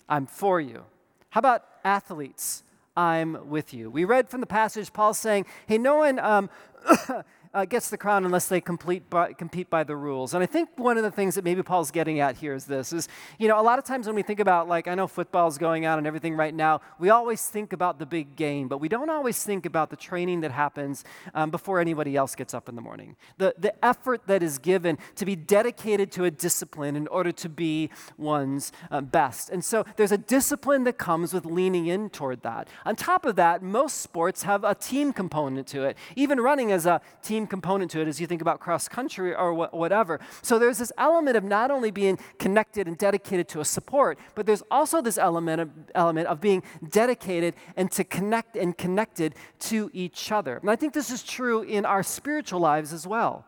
I'm 0.09 0.27
for 0.27 0.61
you. 0.61 0.85
How 1.31 1.41
about 1.41 1.65
athletes? 1.85 2.63
I'm 2.97 3.51
with 3.51 3.75
you. 3.75 3.91
We 3.91 4.05
read 4.05 4.29
from 4.31 4.41
the 4.41 4.47
passage, 4.47 4.93
Paul 4.93 5.13
saying, 5.13 5.47
Hey, 5.67 5.77
no 5.79 5.97
one 5.97 6.19
um, 6.19 6.49
uh, 7.55 7.65
gets 7.65 7.91
the 7.91 7.97
crown 7.97 8.25
unless 8.25 8.47
they 8.47 8.61
complete 8.61 9.09
by, 9.11 9.33
compete 9.33 9.71
by 9.71 9.85
the 9.85 9.97
rules. 9.97 10.35
And 10.35 10.43
I 10.43 10.47
think 10.47 10.71
one 10.77 10.97
of 10.97 11.03
the 11.03 11.11
things 11.11 11.35
that 11.35 11.45
maybe 11.45 11.63
Paul's 11.63 11.91
getting 11.91 12.21
at 12.21 12.37
here 12.37 12.55
is 12.55 12.67
this: 12.67 12.93
is 12.93 13.09
you 13.39 13.49
know 13.49 13.61
a 13.61 13.63
lot 13.63 13.79
of 13.79 13.85
times 13.85 14.07
when 14.07 14.17
we 14.17 14.23
think 14.23 14.41
about 14.41 14.69
like 14.69 14.89
I 14.89 14.95
know 14.95 15.07
football's 15.07 15.59
going 15.59 15.87
on 15.87 15.99
and 15.99 16.07
everything 16.07 16.37
right 16.37 16.55
now, 16.55 16.81
we 16.99 17.11
always 17.11 17.47
think 17.47 17.73
about 17.73 17.99
the 17.99 18.07
big 18.07 18.37
game, 18.37 18.69
but 18.69 18.79
we 18.79 18.89
don't 18.89 19.11
always 19.11 19.43
think 19.43 19.67
about 19.67 19.91
the 19.91 19.97
training 19.97 20.41
that 20.41 20.53
happens 20.53 21.05
um, 21.35 21.51
before 21.51 21.81
anybody 21.81 22.17
else 22.17 22.35
gets 22.35 22.55
up 22.55 22.69
in 22.69 22.75
the 22.75 22.83
morning. 22.83 23.17
The 23.39 23.55
the 23.59 23.85
effort 23.85 24.27
that 24.27 24.43
is 24.43 24.59
given 24.59 24.99
to 25.17 25.25
be 25.25 25.37
dedicated 25.37 26.11
to 26.13 26.25
a 26.25 26.31
discipline 26.31 26.97
in 26.97 27.07
order 27.09 27.33
to 27.33 27.49
be 27.49 27.91
one's 28.17 28.73
uh, 28.91 29.01
best. 29.01 29.51
And 29.51 29.65
so 29.65 29.85
there's 29.97 30.13
a 30.13 30.19
discipline 30.19 30.85
that 30.85 30.99
comes 30.99 31.33
with 31.33 31.45
leaning 31.45 31.87
in 31.87 32.11
toward 32.11 32.43
that. 32.43 32.69
On 32.85 32.97
top 32.97 33.25
of 33.25 33.37
that, 33.37 33.63
most 33.63 34.01
sports 34.01 34.43
have 34.45 34.65
a 34.65 34.75
team 34.75 35.13
component 35.13 35.67
to 35.69 35.83
it. 35.83 35.97
Even 36.15 36.41
running 36.41 36.73
as 36.73 36.87
a 36.87 37.01
team 37.23 37.36
component 37.45 37.91
to 37.91 38.01
it 38.01 38.07
as 38.07 38.21
you 38.21 38.29
think 38.29 38.41
about 38.41 38.61
cross 38.61 38.87
country 38.87 39.35
or 39.35 39.53
wh- 39.53 39.75
whatever. 39.75 40.21
So 40.43 40.61
there's 40.61 40.79
this 40.79 40.93
element 40.97 41.37
of 41.37 41.43
not 41.43 41.73
only 41.73 41.91
being 41.91 42.21
connected 42.39 42.87
and 42.87 42.97
dedicated 42.97 43.49
to 43.49 43.61
a 43.61 43.65
support, 43.65 44.17
but 44.37 44.47
there's 44.47 44.63
also 44.71 45.03
this 45.03 45.19
element 45.19 45.61
of, 45.61 45.71
element 45.97 46.29
of 46.29 46.41
being 46.41 46.63
dedicated 46.89 47.57
and 47.77 47.91
to 47.91 48.05
connect 48.05 48.55
and 48.55 48.79
connected 48.79 49.35
to 49.59 49.91
each 49.93 50.31
other. 50.31 50.59
And 50.59 50.71
I 50.71 50.77
think 50.77 50.93
this 50.93 51.11
is 51.11 51.25
true 51.25 51.63
in 51.63 51.85
our 51.85 52.05
spiritual 52.05 52.61
lives 52.61 52.93
as 52.93 53.09
well. 53.09 53.45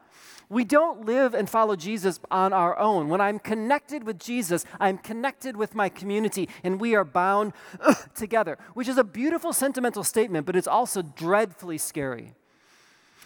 We 0.51 0.65
don't 0.65 1.05
live 1.05 1.35
and 1.35 1.49
follow 1.49 1.77
Jesus 1.77 2.21
on 2.31 2.53
our 2.53 2.79
own. 2.79 3.09
When 3.09 3.21
I'm 3.21 3.39
connected 3.39 4.05
with 4.05 4.19
Jesus, 4.19 4.65
I'm 4.81 4.97
connected 4.97 5.57
with 5.57 5.75
my 5.75 5.91
community, 5.91 6.49
and 6.65 6.81
we 6.81 6.95
are 6.95 7.05
bound 7.05 7.53
together, 8.15 8.57
which 8.73 8.89
is 8.89 8.97
a 8.97 9.05
beautiful 9.05 9.53
sentimental 9.53 10.03
statement, 10.03 10.47
but 10.47 10.57
it's 10.57 10.67
also 10.67 11.03
dreadfully 11.03 11.77
scary. 11.77 12.35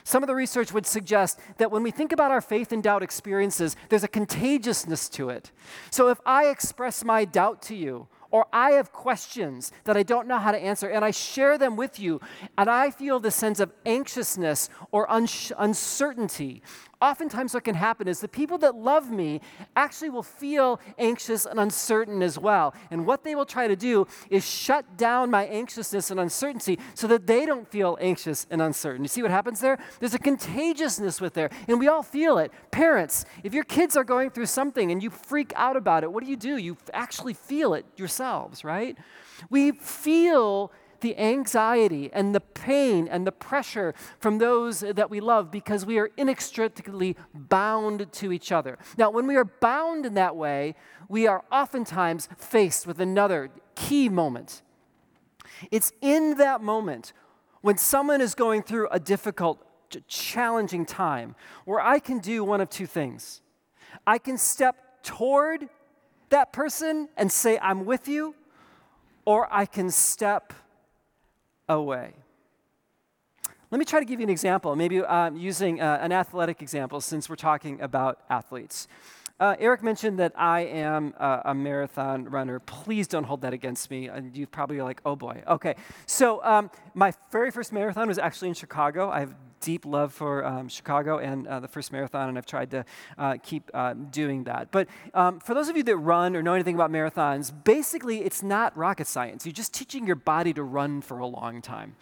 Some 0.05 0.23
of 0.23 0.27
the 0.27 0.35
research 0.35 0.73
would 0.73 0.87
suggest 0.87 1.39
that 1.59 1.71
when 1.71 1.83
we 1.83 1.91
think 1.91 2.13
about 2.13 2.31
our 2.31 2.41
faith 2.41 2.73
and 2.73 2.83
doubt 2.83 3.03
experiences, 3.03 3.77
there's 3.89 4.05
a 4.05 4.09
contagiousness 4.09 5.09
to 5.11 5.29
it. 5.31 5.53
So 5.91 6.09
if 6.09 6.21
I 6.27 6.47
express 6.47 7.05
my 7.05 7.25
doubt 7.25 7.63
to 7.63 7.75
you, 7.75 8.09
or 8.31 8.47
I 8.51 8.73
have 8.73 8.93
questions 8.93 9.73
that 9.85 9.97
I 9.97 10.03
don't 10.03 10.27
know 10.27 10.39
how 10.39 10.53
to 10.53 10.59
answer, 10.59 10.89
and 10.89 11.05
I 11.05 11.11
share 11.11 11.59
them 11.59 11.77
with 11.77 12.01
you, 12.01 12.21
and 12.57 12.69
I 12.69 12.91
feel 12.91 13.21
the 13.21 13.31
sense 13.31 13.61
of 13.61 13.73
anxiousness 13.85 14.71
or 14.91 15.07
uncertainty 15.11 16.63
oftentimes 17.03 17.53
what 17.53 17.65
can 17.65 17.75
happen 17.75 18.07
is 18.09 18.21
the 18.21 18.29
people 18.29 18.57
that 18.59 18.77
love 18.77 19.11
me 19.11 19.41
actually 19.77 20.09
will 20.09 20.23
feel 20.23 20.81
anxious 20.99 21.45
and 21.45 21.59
uncertain 21.59 22.23
as 22.23 22.39
well. 22.39 22.75
And 22.91 23.05
what 23.05 23.25
they 23.25 23.35
will 23.35 23.45
try 23.45 23.67
to 23.67 23.77
do 23.77 24.07
is 24.31 24.49
shut 24.49 24.97
down 24.97 25.31
my 25.31 25.45
anxiousness 25.47 26.11
and 26.11 26.21
uncertainty 26.21 26.79
so 26.95 27.07
that 27.09 27.27
they 27.27 27.45
don't 27.45 27.69
feel 27.69 27.99
anxious 28.01 28.47
and 28.51 28.63
uncertain. 28.63 29.03
You 29.03 29.09
see 29.09 29.23
what 29.23 29.33
happens 29.33 29.61
there? 29.61 29.79
There's 29.99 30.15
a 30.15 30.19
contagiousness 30.19 31.21
with 31.21 31.35
there, 31.35 31.51
and 31.67 31.79
we 31.81 31.89
all 31.89 32.03
feel 32.03 32.39
it. 32.39 32.53
Parents, 32.71 33.25
if 33.43 33.53
your 33.53 33.65
kids 33.65 33.97
are 33.97 34.05
going 34.05 34.31
through 34.31 34.47
something 34.47 34.93
and 34.93 35.03
you 35.03 35.11
freak 35.11 35.53
out 35.57 35.77
about 35.77 36.05
it, 36.05 36.13
what 36.13 36.23
do 36.23 36.31
you 36.31 36.37
do? 36.37 36.57
You 36.57 36.77
actually 36.95 37.35
feel 37.35 37.75
it 37.75 37.85
yourselves, 37.97 38.63
right? 38.63 38.97
We 39.51 39.73
feel 39.73 40.73
the 41.03 41.17
anxiety 41.19 42.11
and 42.13 42.35
the 42.35 42.41
pain 42.41 43.07
and 43.07 43.27
the 43.27 43.33
pressure 43.33 43.95
from 44.19 44.39
those 44.39 44.81
that 44.81 45.11
we 45.11 45.21
love 45.21 45.51
because 45.51 45.85
we 45.85 45.99
are 45.99 46.11
inextricably 46.17 47.17
bound 47.35 48.11
to 48.13 48.33
each 48.33 48.51
other. 48.51 48.79
Now, 48.97 49.11
when 49.11 49.27
we 49.27 49.37
are 49.37 49.45
bound 49.45 50.07
in 50.07 50.15
that 50.15 50.35
way, 50.35 50.75
we 51.09 51.27
are 51.27 51.45
oftentimes 51.53 52.29
faced 52.37 52.87
with 52.87 53.01
another 53.01 53.51
key 53.75 54.09
moment. 54.09 54.63
It's 55.71 55.93
in 56.01 56.39
that 56.39 56.63
moment 56.63 57.13
when 57.61 57.77
someone 57.77 58.21
is 58.21 58.35
going 58.35 58.63
through 58.63 58.89
a 58.91 58.99
difficult, 58.99 59.59
challenging 60.09 60.87
time 60.87 61.35
where 61.67 61.79
I 61.81 61.99
can 61.99 62.19
do 62.19 62.43
one 62.45 62.63
of 62.63 62.71
two 62.71 62.87
things. 62.87 63.43
I 64.07 64.17
can 64.17 64.39
step 64.39 65.03
toward 65.03 65.69
that 66.31 66.53
person 66.53 67.11
and 67.17 67.31
say, 67.31 67.59
I'm 67.59 67.85
with 67.85 68.09
you, 68.09 68.35
or 69.27 69.47
I 69.53 69.67
can 69.67 69.91
step 69.91 70.55
away. 71.73 72.15
Let 73.71 73.79
me 73.79 73.85
try 73.87 74.01
to 74.01 74.05
give 74.05 74.21
you 74.21 74.25
an 74.25 74.31
example, 74.31 74.77
maybe 74.77 75.01
um, 75.01 75.35
using 75.35 75.81
uh, 75.81 75.99
an 76.03 76.13
athletic 76.13 76.61
example 76.61 77.01
since 77.01 77.31
we're 77.31 77.37
talking 77.37 77.81
about 77.81 78.21
athletes. 78.29 78.87
Uh, 79.43 79.57
Eric 79.59 79.83
mentioned 79.83 80.21
that 80.21 80.33
I 80.37 80.61
am 80.61 81.15
a, 81.19 81.43
a, 81.47 81.55
marathon 81.55 82.27
runner. 82.27 82.61
Please 82.61 83.09
don't 83.09 83.25
hold 83.25 83.41
that 83.41 83.53
against 83.53 83.91
me. 83.91 84.07
And 84.07 84.37
you 84.37 84.47
probably 84.47 84.79
are 84.79 84.85
like, 84.85 85.01
oh 85.05 85.17
boy. 85.17 85.43
Okay. 85.49 85.75
So, 86.07 86.41
um, 86.45 86.71
my 86.95 87.13
very 87.33 87.51
first 87.51 87.73
marathon 87.73 88.07
was 88.07 88.19
actually 88.19 88.51
in 88.51 88.55
Chicago. 88.55 89.11
I 89.11 89.19
have 89.19 89.35
deep 89.59 89.85
love 89.85 90.13
for 90.13 90.45
um, 90.45 90.69
Chicago 90.69 91.19
and 91.19 91.49
uh, 91.49 91.59
the 91.59 91.67
first 91.67 91.91
marathon, 91.91 92.29
and 92.29 92.39
I've 92.39 92.47
tried 92.47 92.71
to 92.73 92.85
uh, 93.19 93.37
keep 93.43 93.69
uh, 93.75 93.95
doing 93.95 94.45
that. 94.45 94.71
But 94.71 94.89
um, 95.13 95.41
for 95.41 95.55
those 95.55 95.69
of 95.69 95.77
you 95.77 95.83
that 95.85 95.97
run 95.97 96.37
or 96.37 96.43
know 96.43 96.55
anything 96.55 96.77
about 96.77 96.93
marathons, 96.93 97.53
basically 97.65 98.19
it's 98.23 98.45
not 98.45 98.77
rocket 98.77 99.09
science. 99.09 99.45
You're 99.45 99.53
just 99.53 99.75
teaching 99.75 100.07
your 100.07 100.17
body 100.17 100.53
to 100.53 100.63
run 100.63 101.01
for 101.01 101.19
a 101.19 101.27
long 101.27 101.63
time. 101.63 101.97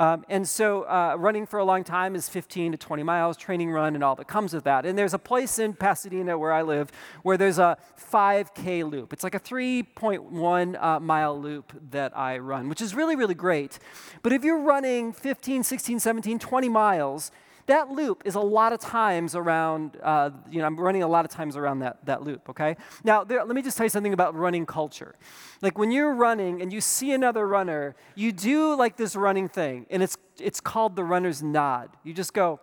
Um, 0.00 0.24
and 0.30 0.48
so 0.48 0.84
uh, 0.84 1.14
running 1.18 1.44
for 1.44 1.58
a 1.58 1.64
long 1.64 1.84
time 1.84 2.16
is 2.16 2.26
15 2.26 2.72
to 2.72 2.78
20 2.78 3.02
miles, 3.02 3.36
training 3.36 3.70
run, 3.70 3.94
and 3.94 4.02
all 4.02 4.16
that 4.16 4.28
comes 4.28 4.54
with 4.54 4.64
that. 4.64 4.86
And 4.86 4.96
there's 4.96 5.12
a 5.12 5.18
place 5.18 5.58
in 5.58 5.74
Pasadena 5.74 6.38
where 6.38 6.54
I 6.54 6.62
live 6.62 6.90
where 7.22 7.36
there's 7.36 7.58
a 7.58 7.76
5K 8.10 8.90
loop. 8.90 9.12
It's 9.12 9.22
like 9.22 9.34
a 9.34 9.40
3.1 9.40 10.82
uh, 10.82 11.00
mile 11.00 11.38
loop 11.38 11.74
that 11.90 12.16
I 12.16 12.38
run, 12.38 12.70
which 12.70 12.80
is 12.80 12.94
really, 12.94 13.14
really 13.14 13.34
great. 13.34 13.78
But 14.22 14.32
if 14.32 14.42
you're 14.42 14.62
running 14.62 15.12
15, 15.12 15.64
16, 15.64 16.00
17, 16.00 16.38
20 16.38 16.68
miles, 16.70 17.30
that 17.70 17.90
loop 17.90 18.22
is 18.24 18.34
a 18.34 18.40
lot 18.40 18.72
of 18.72 18.80
times 18.80 19.34
around, 19.34 19.96
uh, 20.02 20.30
you 20.50 20.58
know, 20.58 20.66
I'm 20.66 20.78
running 20.78 21.02
a 21.02 21.08
lot 21.08 21.24
of 21.24 21.30
times 21.30 21.56
around 21.56 21.80
that, 21.80 22.04
that 22.06 22.22
loop, 22.22 22.48
okay? 22.50 22.76
Now, 23.04 23.24
there, 23.24 23.44
let 23.44 23.54
me 23.54 23.62
just 23.62 23.76
tell 23.76 23.86
you 23.86 23.90
something 23.90 24.12
about 24.12 24.34
running 24.34 24.66
culture. 24.66 25.14
Like 25.62 25.78
when 25.78 25.90
you're 25.90 26.14
running 26.14 26.62
and 26.62 26.72
you 26.72 26.80
see 26.80 27.12
another 27.12 27.46
runner, 27.46 27.94
you 28.14 28.32
do 28.32 28.74
like 28.74 28.96
this 28.96 29.14
running 29.14 29.48
thing, 29.48 29.86
and 29.90 30.02
it's, 30.02 30.16
it's 30.38 30.60
called 30.60 30.96
the 30.96 31.04
runner's 31.04 31.42
nod. 31.42 31.90
You 32.02 32.12
just 32.12 32.34
go, 32.34 32.60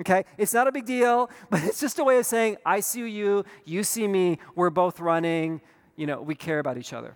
okay? 0.00 0.24
It's 0.36 0.52
not 0.52 0.68
a 0.68 0.72
big 0.72 0.84
deal, 0.84 1.30
but 1.50 1.62
it's 1.64 1.80
just 1.80 1.98
a 1.98 2.04
way 2.04 2.18
of 2.18 2.26
saying, 2.26 2.58
I 2.66 2.80
see 2.80 3.08
you, 3.08 3.44
you 3.64 3.82
see 3.82 4.06
me, 4.06 4.38
we're 4.54 4.70
both 4.70 5.00
running, 5.00 5.60
you 5.96 6.06
know, 6.06 6.20
we 6.20 6.34
care 6.34 6.58
about 6.58 6.78
each 6.78 6.92
other. 6.92 7.14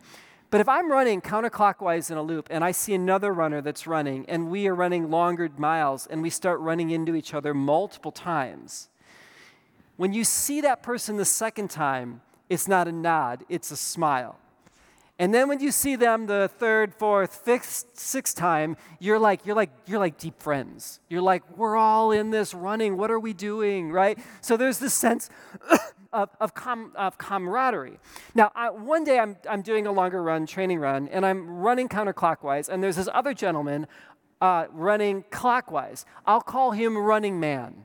But 0.53 0.61
if 0.61 0.69
I'm 0.69 0.93
running 0.93 1.23
counterclockwise 1.23 2.11
in 2.11 2.19
a 2.19 2.23
loop 2.23 2.49
and 2.51 2.63
I 2.63 2.73
see 2.73 2.93
another 2.93 3.33
runner 3.33 3.63
that's 3.63 3.87
running 3.87 4.29
and 4.29 4.51
we 4.51 4.69
are 4.69 4.75
running 4.75 5.11
longer 5.11 5.49
miles 5.57 6.07
and 6.07 6.21
we 6.21 6.29
start 6.29 6.61
running 6.61 6.91
into 6.91 7.15
each 7.15 7.33
other 7.33 7.55
multiple 7.55 8.13
times, 8.13 8.91
when 9.97 10.13
you 10.13 10.25
see 10.25 10.61
that 10.61 10.83
person 10.83 11.17
the 11.17 11.25
second 11.25 11.71
time, 11.71 12.21
it's 12.51 12.69
not 12.69 12.87
a 12.87 12.93
nod, 12.93 13.45
it's 13.49 13.71
a 13.71 13.79
smile. 13.79 14.39
And 15.19 15.33
then 15.33 15.49
when 15.49 15.61
you 15.61 15.73
see 15.73 15.97
them 15.97 16.27
the 16.27 16.51
third, 16.59 16.93
fourth, 16.93 17.35
fifth, 17.35 17.87
sixth 17.95 18.37
time, 18.37 18.77
you're 18.99 19.19
like, 19.19 19.47
you're 19.47 19.57
like, 19.57 19.71
you're 19.87 20.01
like 20.01 20.19
deep 20.19 20.39
friends. 20.39 21.01
You're 21.09 21.23
like, 21.23 21.45
we're 21.57 21.79
all 21.79 22.13
in 22.13 22.31
this 22.31 22.53
running. 22.53 22.99
What 22.99 23.11
are 23.11 23.21
we 23.21 23.33
doing? 23.33 23.91
Right? 23.91 24.19
So 24.43 24.59
there's 24.59 24.79
this 24.79 24.93
sense 24.93 25.31
of, 26.13 26.31
of, 26.41 26.55
com, 26.55 26.93
of 26.97 27.19
camaraderie. 27.19 27.99
Now, 28.35 28.53
I, 28.55 28.71
one 28.71 29.05
day 29.05 29.19
I'm, 29.19 29.37
I'm 29.49 29.63
doing 29.63 29.87
a 29.87 29.93
longer 29.93 30.23
run, 30.23 30.47
training 30.47 30.79
run, 30.79 31.09
and 31.09 31.25
I'm 31.25 31.49
running 31.49 31.89
counterclockwise, 31.89 32.69
and 32.69 32.83
there's 32.83 32.97
this 32.97 33.09
other 33.13 33.35
gentleman 33.35 33.87
uh, 34.41 34.67
running 34.73 35.25
clockwise. 35.31 36.05
I'll 36.27 36.41
call 36.41 36.73
him 36.73 36.99
Running 36.99 37.39
Man. 37.39 37.85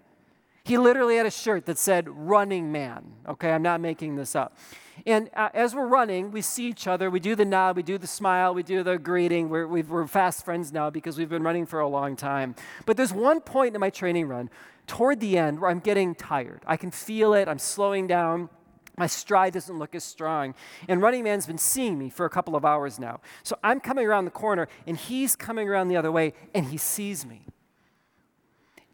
He 0.63 0.77
literally 0.77 1.15
had 1.15 1.25
a 1.25 1.31
shirt 1.31 1.65
that 1.67 1.77
said 1.77 2.09
Running 2.09 2.71
Man. 2.71 3.13
Okay, 3.27 3.51
I'm 3.51 3.61
not 3.61 3.79
making 3.79 4.15
this 4.17 4.35
up. 4.35 4.57
And 5.05 5.29
uh, 5.35 5.49
as 5.53 5.75
we're 5.75 5.87
running, 5.87 6.31
we 6.31 6.41
see 6.41 6.67
each 6.67 6.87
other. 6.87 7.09
We 7.09 7.19
do 7.19 7.35
the 7.35 7.45
nod, 7.45 7.75
we 7.75 7.83
do 7.83 7.97
the 7.97 8.07
smile, 8.07 8.53
we 8.53 8.63
do 8.63 8.83
the 8.83 8.97
greeting. 8.97 9.49
We're, 9.49 9.67
we 9.67 9.83
are 9.89 10.07
fast 10.07 10.43
friends 10.43 10.73
now 10.73 10.89
because 10.89 11.17
we've 11.17 11.29
been 11.29 11.43
running 11.43 11.65
for 11.65 11.79
a 11.79 11.87
long 11.87 12.15
time. 12.15 12.55
But 12.85 12.97
there's 12.97 13.13
one 13.13 13.41
point 13.41 13.75
in 13.75 13.79
my 13.79 13.89
training 13.89 14.27
run 14.27 14.49
toward 14.87 15.19
the 15.19 15.37
end 15.37 15.59
where 15.59 15.69
I'm 15.69 15.79
getting 15.79 16.15
tired. 16.15 16.61
I 16.65 16.77
can 16.77 16.91
feel 16.91 17.33
it, 17.33 17.47
I'm 17.47 17.59
slowing 17.59 18.07
down. 18.07 18.49
My 18.97 19.05
stride 19.05 19.53
doesn't 19.53 19.77
look 19.77 19.93
as 19.93 20.03
strong. 20.03 20.55
And 20.87 21.01
Running 21.01 21.23
Man's 21.23 21.45
been 21.45 21.59
seeing 21.59 21.99
me 21.99 22.09
for 22.09 22.25
a 22.25 22.29
couple 22.31 22.55
of 22.55 22.65
hours 22.65 22.97
now. 22.97 23.19
So 23.43 23.57
I'm 23.63 23.79
coming 23.79 24.07
around 24.07 24.25
the 24.25 24.31
corner, 24.31 24.67
and 24.87 24.97
he's 24.97 25.35
coming 25.35 25.69
around 25.69 25.89
the 25.89 25.97
other 25.97 26.11
way, 26.11 26.33
and 26.55 26.65
he 26.65 26.77
sees 26.77 27.23
me. 27.23 27.45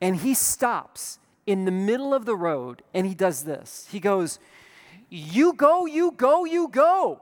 And 0.02 0.18
he 0.18 0.34
stops 0.34 1.20
in 1.46 1.64
the 1.64 1.72
middle 1.72 2.14
of 2.14 2.26
the 2.26 2.36
road, 2.36 2.84
and 2.94 3.08
he 3.08 3.16
does 3.16 3.46
this. 3.46 3.88
He 3.90 4.02
goes, 4.02 4.40
You 5.16 5.54
go, 5.54 5.86
you 5.86 6.10
go, 6.10 6.44
you 6.44 6.68
go. 6.70 7.22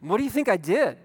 What 0.00 0.16
do 0.18 0.24
you 0.24 0.30
think 0.30 0.48
I 0.48 0.56
did? 0.56 0.98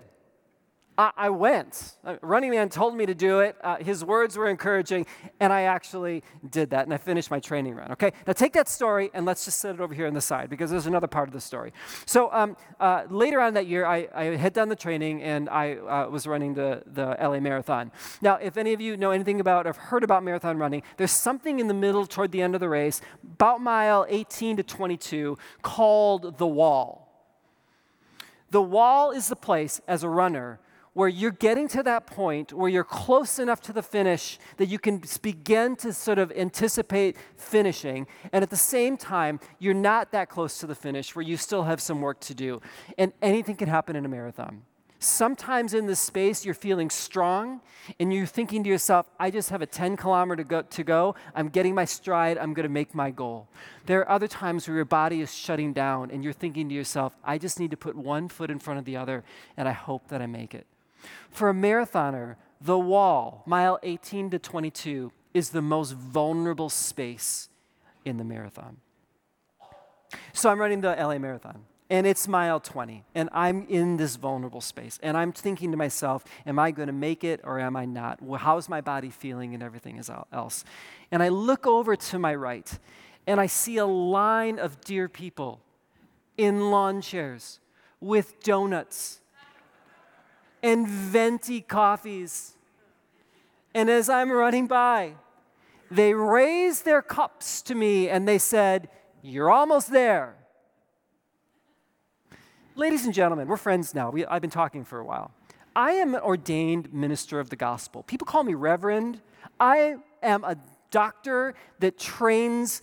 I, 0.98 1.12
I 1.16 1.30
went. 1.30 1.96
Running 2.22 2.52
Man 2.52 2.70
told 2.70 2.96
me 2.96 3.06
to 3.06 3.16
do 3.16 3.40
it. 3.40 3.56
Uh, 3.64 3.78
his 3.78 4.04
words 4.04 4.38
were 4.38 4.50
encouraging, 4.50 5.06
and 5.40 5.54
I 5.54 5.64
actually 5.64 6.24
did 6.50 6.72
that, 6.72 6.86
and 6.86 6.94
I 6.94 6.98
finished 6.98 7.32
my 7.32 7.40
training 7.40 7.76
run. 7.76 7.92
Okay, 7.94 8.12
now 8.28 8.34
take 8.34 8.54
that 8.54 8.68
story 8.68 9.10
and 9.14 9.26
let's 9.26 9.46
just 9.46 9.60
set 9.60 9.76
it 9.76 9.82
over 9.82 9.94
here 9.94 10.08
on 10.08 10.14
the 10.14 10.22
side 10.22 10.50
because 10.50 10.70
there's 10.70 10.88
another 10.88 11.08
part 11.08 11.30
of 11.30 11.34
the 11.34 11.42
story. 11.42 11.74
So 12.06 12.32
um, 12.32 12.58
uh, 12.80 13.06
later 13.10 13.40
on 13.40 13.54
that 13.54 13.68
year, 13.68 13.86
I, 13.86 14.08
I 14.14 14.24
had 14.36 14.54
done 14.54 14.70
the 14.70 14.76
training 14.76 15.24
and 15.24 15.50
I 15.50 15.76
uh, 15.76 16.10
was 16.10 16.28
running 16.28 16.54
the, 16.54 16.84
the 16.86 17.16
LA 17.20 17.40
Marathon. 17.40 17.92
Now, 18.22 18.36
if 18.36 18.58
any 18.58 18.74
of 18.74 18.82
you 18.82 18.98
know 18.98 19.12
anything 19.12 19.40
about 19.40 19.66
or 19.66 19.70
have 19.70 19.78
heard 19.78 20.04
about 20.04 20.24
marathon 20.24 20.58
running, 20.58 20.84
there's 20.98 21.12
something 21.12 21.60
in 21.60 21.68
the 21.68 21.74
middle 21.74 22.06
toward 22.06 22.32
the 22.32 22.42
end 22.42 22.54
of 22.54 22.60
the 22.60 22.70
race, 22.70 23.02
about 23.24 23.62
mile 23.62 24.06
18 24.10 24.58
to 24.58 24.64
22, 24.64 25.38
called 25.62 26.38
the 26.38 26.48
wall. 26.48 27.08
The 28.52 28.62
wall 28.62 29.12
is 29.12 29.30
the 29.30 29.36
place 29.38 29.80
as 29.88 30.04
a 30.04 30.10
runner 30.10 30.60
where 30.94 31.08
you're 31.08 31.32
getting 31.32 31.68
to 31.70 31.84
that 31.84 32.06
point 32.06 32.52
where 32.52 32.70
you're 32.70 32.84
close 32.84 33.40
enough 33.40 33.62
to 33.62 33.74
the 33.74 33.82
finish 33.82 34.38
that 34.58 34.68
you 34.68 34.78
can 34.78 35.02
begin 35.22 35.76
to 35.78 35.94
sort 35.94 36.20
of 36.20 36.32
anticipate 36.34 37.16
finishing. 37.38 38.06
And 38.34 38.44
at 38.44 38.50
the 38.50 38.58
same 38.58 38.98
time, 38.98 39.40
you're 39.60 39.74
not 39.74 40.12
that 40.12 40.30
close 40.30 40.60
to 40.60 40.68
the 40.68 40.76
finish 40.76 41.16
where 41.16 41.24
you 41.24 41.38
still 41.38 41.64
have 41.64 41.82
some 41.82 42.02
work 42.02 42.20
to 42.22 42.34
do. 42.34 42.62
And 42.98 43.14
anything 43.22 43.56
can 43.56 43.70
happen 43.70 43.96
in 43.96 44.06
a 44.06 44.10
marathon. 44.10 44.64
Sometimes 45.04 45.74
in 45.74 45.88
this 45.88 46.00
space, 46.00 46.46
you're 46.46 46.54
feeling 46.54 46.92
strong 46.92 47.62
and 48.00 48.14
you're 48.14 48.28
thinking 48.28 48.64
to 48.64 48.70
yourself, 48.70 49.10
I 49.20 49.32
just 49.32 49.50
have 49.50 49.64
a 49.64 49.66
10 49.66 49.98
kilometer 49.98 50.44
to 50.44 50.48
go, 50.48 50.62
to 50.62 50.84
go. 50.84 51.16
I'm 51.34 51.50
getting 51.50 51.74
my 51.74 51.86
stride. 51.86 52.38
I'm 52.38 52.54
going 52.54 52.66
to 52.66 52.70
make 52.70 52.94
my 52.94 53.10
goal. 53.10 53.48
There 53.88 54.02
are 54.02 54.12
other 54.12 54.28
times 54.28 54.68
where 54.68 54.76
your 54.76 54.86
body 54.86 55.22
is 55.22 55.34
shutting 55.34 55.74
down 55.74 56.12
and 56.12 56.24
you're 56.24 56.34
thinking 56.34 56.70
to 56.70 56.76
yourself, 56.76 57.18
I 57.24 57.40
just 57.40 57.60
need 57.60 57.72
to 57.72 57.78
put 57.78 57.96
one 57.96 58.28
foot 58.28 58.52
in 58.52 58.60
front 58.60 58.78
of 58.78 58.86
the 58.86 58.96
other 58.96 59.24
and 59.58 59.68
I 59.68 59.72
hope 59.72 60.10
that 60.10 60.22
I 60.22 60.28
make 60.28 60.54
it. 60.54 60.68
For 61.30 61.50
a 61.50 61.54
marathoner, 61.54 62.36
the 62.60 62.78
wall, 62.78 63.44
mile 63.46 63.80
18 63.84 64.30
to 64.32 64.40
22, 64.40 65.12
is 65.34 65.50
the 65.50 65.62
most 65.62 65.94
vulnerable 65.94 66.70
space 66.70 67.50
in 68.06 68.18
the 68.18 68.24
marathon. 68.24 68.78
So 70.34 70.50
I'm 70.50 70.60
running 70.60 70.82
the 70.82 70.90
LA 70.90 71.18
Marathon, 71.18 71.64
and 71.90 72.06
it's 72.06 72.28
mile 72.28 72.60
20, 72.60 73.06
and 73.16 73.30
I'm 73.32 73.66
in 73.68 73.98
this 73.98 74.18
vulnerable 74.18 74.62
space. 74.62 75.00
And 75.02 75.16
I'm 75.16 75.32
thinking 75.32 75.72
to 75.72 75.78
myself, 75.78 76.26
am 76.46 76.60
I 76.60 76.72
going 76.72 76.88
to 76.88 76.94
make 76.94 77.24
it 77.24 77.40
or 77.44 77.60
am 77.60 77.76
I 77.76 77.86
not? 77.86 78.20
How's 78.38 78.68
my 78.68 78.82
body 78.82 79.10
feeling 79.10 79.54
and 79.54 79.64
everything 79.64 80.02
else? 80.34 80.66
And 81.12 81.24
I 81.24 81.30
look 81.30 81.66
over 81.66 81.96
to 81.96 82.20
my 82.20 82.36
right, 82.36 82.78
and 83.26 83.40
I 83.40 83.46
see 83.46 83.78
a 83.78 83.86
line 83.86 84.60
of 84.60 84.82
dear 84.82 85.08
people 85.08 85.62
in 86.38 86.72
lawn 86.72 87.02
chairs 87.02 87.60
with 88.02 88.42
donuts 88.44 89.21
and 90.64 90.88
venti 90.88 91.62
coffees. 91.62 92.54
And 93.74 93.90
as 93.90 94.10
I'm 94.10 94.32
running 94.32 94.68
by, 94.68 95.16
they 95.90 96.14
raised 96.14 96.86
their 96.86 97.02
cups 97.02 97.62
to 97.64 97.76
me 97.76 98.10
and 98.10 98.28
they 98.28 98.38
said, 98.38 98.90
You're 99.22 99.52
almost 99.52 99.92
there. 99.92 100.36
Ladies 102.76 103.06
and 103.06 103.14
gentlemen, 103.14 103.48
we're 103.48 103.58
friends 103.58 103.94
now. 103.94 104.10
We, 104.10 104.26
I've 104.26 104.42
been 104.42 104.50
talking 104.50 104.86
for 104.86 105.00
a 105.00 105.06
while. 105.06 105.32
I 105.76 105.92
am 105.94 106.16
an 106.16 106.22
ordained 106.22 106.94
minister 106.94 107.40
of 107.40 107.50
the 107.50 107.56
gospel. 107.56 108.04
People 108.04 108.26
call 108.26 108.44
me 108.44 108.54
reverend. 108.54 109.22
I 109.60 109.98
am 110.24 110.44
a 110.44 110.58
doctor 110.90 111.54
that 111.80 111.98
trains 111.98 112.82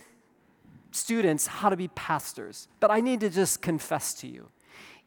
students 0.91 1.47
how 1.47 1.69
to 1.69 1.77
be 1.77 1.87
pastors. 1.89 2.67
But 2.79 2.91
I 2.91 3.01
need 3.01 3.19
to 3.21 3.29
just 3.29 3.61
confess 3.61 4.13
to 4.15 4.27
you. 4.27 4.49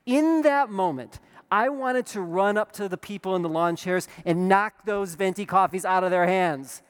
In 0.06 0.42
that 0.42 0.70
moment, 0.70 1.20
I 1.52 1.68
wanted 1.68 2.06
to 2.06 2.22
run 2.22 2.56
up 2.56 2.72
to 2.72 2.88
the 2.88 2.96
people 2.96 3.36
in 3.36 3.42
the 3.42 3.48
lawn 3.48 3.76
chairs 3.76 4.08
and 4.24 4.48
knock 4.48 4.86
those 4.86 5.16
venti 5.16 5.44
coffees 5.44 5.84
out 5.84 6.02
of 6.02 6.10
their 6.10 6.26
hands. 6.26 6.80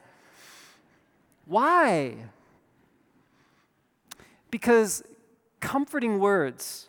Why? 1.45 2.15
Because 4.49 5.03
comforting 5.59 6.17
words 6.17 6.87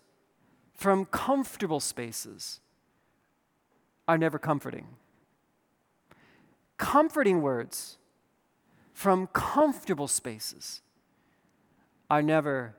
from 0.72 1.04
comfortable 1.06 1.80
spaces 1.80 2.60
are 4.06 4.18
never 4.18 4.38
comforting. 4.38 4.86
Comforting 6.78 7.42
words 7.42 7.98
from 8.92 9.26
comfortable 9.32 10.06
spaces 10.06 10.80
are 12.08 12.22
never 12.22 12.76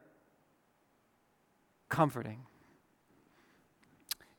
comforting. 1.89 2.43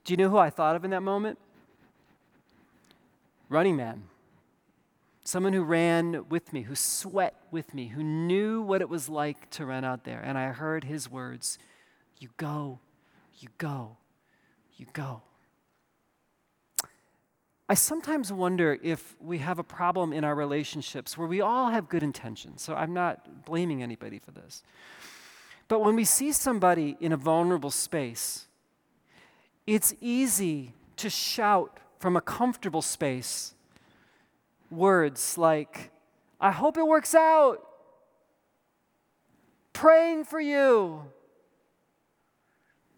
Do 0.07 0.13
you 0.13 0.17
know 0.19 0.31
who 0.31 0.39
I 0.39 0.51
thought 0.51 0.77
of 0.77 0.85
in 0.85 0.93
that 0.93 1.03
moment? 1.03 1.37
Running 3.49 3.75
Man. 3.75 4.05
Someone 5.25 5.53
who 5.53 5.65
ran 5.65 6.29
with 6.29 6.53
me, 6.53 6.63
who 6.63 6.77
sweat 6.77 7.35
with 7.51 7.75
me, 7.75 7.89
who 7.89 8.05
knew 8.05 8.63
what 8.63 8.81
it 8.81 8.89
was 8.89 9.09
like 9.09 9.51
to 9.51 9.67
run 9.67 9.85
out 9.85 10.05
there. 10.05 10.21
And 10.21 10.39
I 10.39 10.53
heard 10.53 10.85
his 10.85 11.11
words 11.11 11.59
You 12.21 12.29
go, 12.37 12.79
you 13.41 13.49
go, 13.59 13.97
you 14.77 14.87
go. 14.93 15.23
I 17.69 17.75
sometimes 17.75 18.33
wonder 18.33 18.79
if 18.81 19.17
we 19.21 19.39
have 19.39 19.59
a 19.59 19.65
problem 19.65 20.13
in 20.13 20.23
our 20.23 20.37
relationships 20.37 21.19
where 21.19 21.27
we 21.27 21.41
all 21.41 21.71
have 21.71 21.89
good 21.89 22.05
intentions. 22.05 22.63
So 22.63 22.77
I'm 22.77 22.95
not 22.95 23.45
blaming 23.45 23.83
anybody 23.83 24.21
for 24.21 24.31
this. 24.31 24.63
But 25.67 25.81
when 25.81 25.97
we 25.97 26.05
see 26.05 26.31
somebody 26.31 26.97
in 27.01 27.11
a 27.11 27.17
vulnerable 27.17 27.73
space, 27.73 28.46
it's 29.67 29.95
easy 30.01 30.75
to 30.97 31.11
shout 31.11 31.79
from 31.99 32.17
a 32.17 32.21
comfortable 32.21 32.83
space 32.83 33.55
words 34.71 35.37
like, 35.37 35.91
I 36.41 36.51
hope 36.51 36.77
it 36.77 36.87
works 36.87 37.15
out, 37.15 37.67
praying 39.73 40.25
for 40.25 40.41
you, 40.41 41.03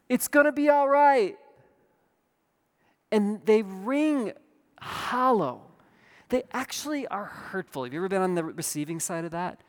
it's 0.08 0.28
going 0.28 0.46
to 0.46 0.52
be 0.52 0.68
all 0.68 0.88
right. 0.88 1.36
And 3.10 3.44
they 3.44 3.62
ring 3.62 4.32
hollow. 4.80 5.62
They 6.28 6.44
actually 6.52 7.06
are 7.08 7.24
hurtful. 7.24 7.84
Have 7.84 7.92
you 7.92 8.00
ever 8.00 8.08
been 8.08 8.22
on 8.22 8.34
the 8.34 8.44
receiving 8.44 9.00
side 9.00 9.24
of 9.24 9.30
that? 9.30 9.62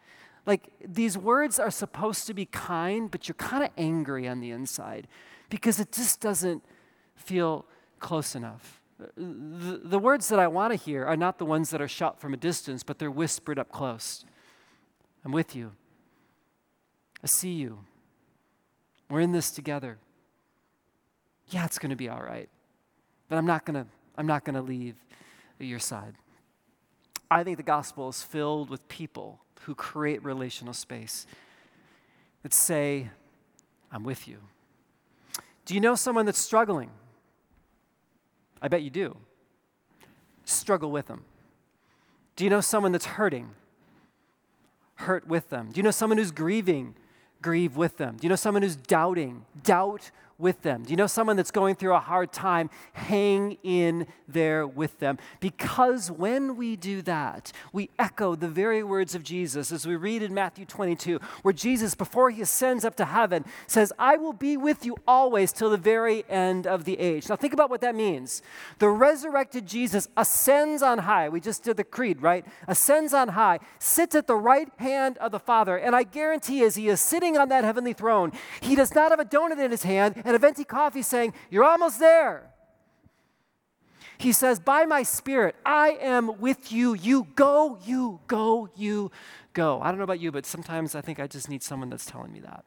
Like, 0.46 0.70
these 0.86 1.18
words 1.18 1.60
are 1.60 1.72
supposed 1.72 2.26
to 2.28 2.34
be 2.34 2.46
kind, 2.46 3.12
but 3.12 3.28
you're 3.28 3.36
kind 3.36 3.64
of 3.64 3.70
angry 3.78 4.28
on 4.28 4.40
the 4.40 4.52
inside 4.52 5.08
because 5.50 5.80
it 5.80 5.92
just 5.92 6.20
doesn't 6.20 6.64
feel 7.20 7.66
close 8.00 8.36
enough. 8.36 8.82
The, 9.16 9.82
the 9.84 10.00
words 10.00 10.28
that 10.30 10.40
I 10.40 10.48
want 10.48 10.74
to 10.74 10.76
hear 10.76 11.06
are 11.06 11.16
not 11.16 11.38
the 11.38 11.46
ones 11.46 11.70
that 11.70 11.82
are 11.82 11.88
shot 11.88 12.20
from 12.20 12.34
a 12.34 12.38
distance, 12.38 12.84
but 12.84 13.00
they're 13.00 13.12
whispered 13.12 13.60
up 13.60 13.72
close. 13.72 14.26
I'm 15.24 15.32
with 15.32 15.56
you. 15.56 15.72
I 17.24 17.28
see 17.28 17.52
you. 17.52 17.80
We're 19.10 19.22
in 19.22 19.32
this 19.32 19.52
together. 19.52 19.98
Yeah, 21.50 21.66
it's 21.66 21.80
going 21.80 21.90
to 21.92 21.96
be 21.96 22.10
all 22.10 22.22
right. 22.22 22.50
But 23.28 23.38
I'm 23.38 23.46
not 23.46 23.66
going 23.66 23.84
to 23.84 23.90
I'm 24.18 24.28
not 24.28 24.44
going 24.44 24.56
to 24.56 24.62
leave 24.62 24.96
your 25.60 25.80
side. 25.80 26.14
I 27.32 27.44
think 27.44 27.56
the 27.58 27.64
gospel 27.64 28.10
is 28.10 28.22
filled 28.22 28.70
with 28.70 28.86
people 28.90 29.40
who 29.62 29.76
create 29.76 30.24
relational 30.26 30.74
space 30.74 31.26
that 32.44 32.54
say, 32.54 33.10
I'm 33.92 34.04
with 34.04 34.28
you. 34.28 34.40
Do 35.66 35.74
you 35.74 35.80
know 35.80 35.96
someone 35.96 36.26
that's 36.26 36.40
struggling? 36.40 36.90
I 38.62 38.67
bet 38.67 38.82
you 38.82 38.89
do. 38.89 39.17
Struggle 40.45 40.91
with 40.91 41.08
them. 41.08 41.24
Do 42.36 42.43
you 42.43 42.50
know 42.50 42.62
someone 42.62 42.91
that's 42.91 43.06
hurting? 43.06 43.50
Hurt 44.95 45.28
with 45.28 45.50
them. 45.50 45.69
Do 45.72 45.78
you 45.78 45.84
know 45.84 45.91
someone 45.91 46.17
who's 46.17 46.32
grieving? 46.32 46.95
Grieve 47.41 47.78
with 47.78 47.98
them. 47.98 48.17
Do 48.17 48.26
you 48.26 48.30
know 48.30 48.36
someone 48.36 48.63
who's 48.63 48.76
doubting? 48.76 49.45
Doubt 49.63 50.12
with 50.39 50.62
them. 50.62 50.84
Do 50.84 50.89
you 50.91 50.95
know 50.95 51.06
someone 51.06 51.36
that's 51.36 51.52
going 51.52 51.75
through 51.75 51.93
a 51.93 51.99
hard 51.99 52.32
time? 52.32 52.69
Hang 52.93 53.58
in 53.62 54.08
there 54.28 54.65
with 54.65 54.99
them. 54.99 55.19
Because 55.39 56.10
when 56.10 56.56
we 56.56 56.75
do 56.75 57.02
that, 57.04 57.52
we 57.73 57.89
echo 57.99 58.36
the 58.36 58.47
very 58.47 58.82
words 58.82 59.13
of 59.13 59.23
Jesus 59.23 59.71
as 59.71 59.86
we 59.86 59.95
read 59.95 60.23
in 60.23 60.34
Matthew 60.34 60.65
22, 60.65 61.19
where 61.41 61.54
Jesus, 61.54 61.93
before 61.93 62.30
he 62.30 62.41
ascends 62.41 62.86
up 62.86 62.95
to 62.95 63.06
heaven, 63.06 63.43
says, 63.67 63.91
I 63.99 64.15
will 64.17 64.34
be 64.34 64.56
with 64.56 64.86
you 64.86 64.95
always 65.08 65.52
till 65.52 65.69
the 65.69 65.78
very 65.78 66.23
end 66.30 66.65
of 66.65 66.86
the 66.86 66.97
age. 66.99 67.28
Now, 67.28 67.36
think 67.36 67.54
about 67.54 67.69
what 67.69 67.82
that 67.82 67.95
means. 67.95 68.41
The 68.80 68.89
resurrected 68.89 69.65
Jesus 69.65 70.08
ascends 70.15 70.82
on 70.82 70.99
high. 70.99 71.28
We 71.28 71.41
just 71.41 71.63
did 71.63 71.78
the 71.78 71.84
creed, 71.84 72.21
right? 72.21 72.45
Ascends 72.67 73.13
on 73.13 73.30
high, 73.30 73.60
sits 73.78 74.15
at 74.15 74.28
the 74.28 74.36
right 74.36 74.69
hand 74.78 75.17
of 75.17 75.32
the 75.32 75.39
Father. 75.39 75.78
And 75.78 75.95
I 75.95 76.04
guarantee, 76.04 76.63
as 76.63 76.75
he 76.75 76.88
is 76.88 77.02
sitting 77.02 77.38
on 77.38 77.49
that 77.49 77.65
heavenly 77.65 77.93
throne, 77.93 78.32
he 78.62 78.75
does 78.75 78.95
not 78.95 79.12
have 79.12 79.19
a 79.19 79.25
donut 79.25 79.60
in 79.60 79.71
his 79.71 79.84
hand 79.84 80.15
and 80.30 80.36
a 80.36 80.39
venti 80.39 80.63
coffee 80.63 81.02
saying, 81.02 81.34
You're 81.50 81.63
almost 81.63 82.00
there. 82.00 82.52
He 84.20 84.32
says, 84.32 84.60
By 84.60 84.86
my 84.86 85.02
spirit, 85.02 85.56
I 85.65 85.98
am 86.00 86.39
with 86.39 86.72
you. 86.72 86.94
You 86.94 87.28
go, 87.36 87.80
you 87.84 88.20
go, 88.28 88.70
you 88.76 89.12
go. 89.54 89.82
I 89.82 89.88
don't 89.89 89.98
know 89.98 90.04
about 90.04 90.20
you, 90.20 90.32
but 90.32 90.46
sometimes 90.46 90.94
I 90.94 91.02
think 91.02 91.20
I 91.20 91.26
just 91.26 91.50
need 91.50 91.63
someone 91.63 91.89
that's 91.89 92.06
telling 92.06 92.32
me 92.32 92.42
that. 92.42 92.63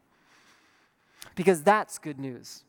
Because 1.37 1.62
that's 1.62 1.98
good 1.98 2.18
news. 2.18 2.64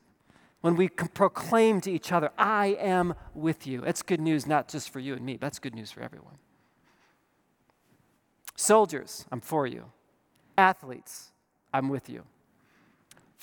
When 0.62 0.76
we 0.76 0.90
proclaim 0.90 1.82
to 1.82 1.92
each 1.92 2.12
other, 2.12 2.30
I 2.38 2.78
am 2.80 3.16
with 3.34 3.66
you. 3.66 3.84
It's 3.84 4.04
good 4.04 4.22
news 4.22 4.46
not 4.46 4.68
just 4.68 4.92
for 4.92 5.00
you 5.00 5.16
and 5.16 5.26
me, 5.26 5.38
that's 5.38 5.58
good 5.58 5.74
news 5.74 5.90
for 5.90 6.02
everyone. 6.02 6.38
Soldiers, 8.56 9.26
I'm 9.32 9.42
for 9.42 9.66
you. 9.66 9.86
Athletes, 10.56 11.32
I'm 11.74 11.90
with 11.90 12.10
you. 12.10 12.26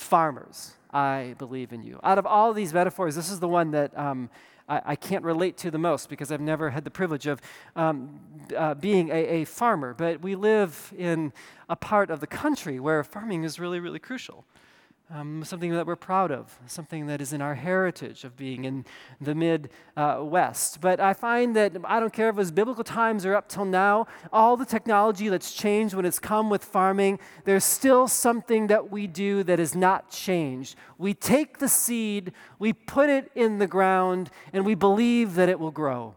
Farmers, 0.00 0.72
I 0.92 1.34
believe 1.38 1.72
in 1.72 1.82
you. 1.82 2.00
Out 2.02 2.18
of 2.18 2.26
all 2.26 2.54
these 2.54 2.72
metaphors, 2.72 3.14
this 3.14 3.30
is 3.30 3.38
the 3.38 3.46
one 3.46 3.70
that 3.72 3.96
um, 3.98 4.30
I, 4.66 4.80
I, 4.86 4.96
can't 4.96 5.22
relate 5.22 5.58
to 5.58 5.70
the 5.70 5.78
most 5.78 6.08
because 6.08 6.32
I've 6.32 6.40
never 6.40 6.70
had 6.70 6.84
the 6.84 6.90
privilege 6.90 7.26
of 7.26 7.40
um, 7.76 8.18
uh, 8.56 8.74
being 8.74 9.10
a, 9.10 9.42
a 9.42 9.44
farmer. 9.44 9.92
But 9.92 10.22
we 10.22 10.36
live 10.36 10.94
in 10.96 11.34
a 11.68 11.76
part 11.76 12.10
of 12.10 12.20
the 12.20 12.26
country 12.26 12.80
where 12.80 13.04
farming 13.04 13.44
is 13.44 13.60
really, 13.60 13.78
really 13.78 13.98
crucial 13.98 14.46
um, 15.12 15.42
something 15.44 15.72
that 15.72 15.86
we're 15.86 15.96
proud 15.96 16.30
of, 16.30 16.58
something 16.66 17.06
that 17.06 17.20
is 17.20 17.32
in 17.32 17.42
our 17.42 17.54
heritage 17.54 18.24
of 18.24 18.36
being 18.36 18.64
in 18.64 18.84
the 19.20 19.34
Midwest. 19.34 20.80
But 20.80 21.00
I 21.00 21.14
find 21.14 21.56
that 21.56 21.76
I 21.84 21.98
don't 21.98 22.12
care 22.12 22.28
if 22.28 22.36
it 22.36 22.38
was 22.38 22.52
biblical 22.52 22.84
times 22.84 23.26
or 23.26 23.34
up 23.34 23.48
till 23.48 23.64
now, 23.64 24.06
all 24.32 24.56
the 24.56 24.64
technology 24.64 25.28
that's 25.28 25.52
changed 25.52 25.94
when 25.94 26.04
it's 26.04 26.18
come 26.18 26.48
with 26.48 26.64
farming, 26.64 27.18
there's 27.44 27.64
still 27.64 28.06
something 28.06 28.68
that 28.68 28.90
we 28.90 29.06
do 29.06 29.42
that 29.44 29.58
is 29.58 29.74
not 29.74 30.10
changed. 30.10 30.76
We 30.96 31.14
take 31.14 31.58
the 31.58 31.68
seed, 31.68 32.32
we 32.58 32.72
put 32.72 33.10
it 33.10 33.30
in 33.34 33.58
the 33.58 33.66
ground, 33.66 34.30
and 34.52 34.64
we 34.64 34.74
believe 34.74 35.34
that 35.34 35.48
it 35.48 35.58
will 35.58 35.72
grow. 35.72 36.14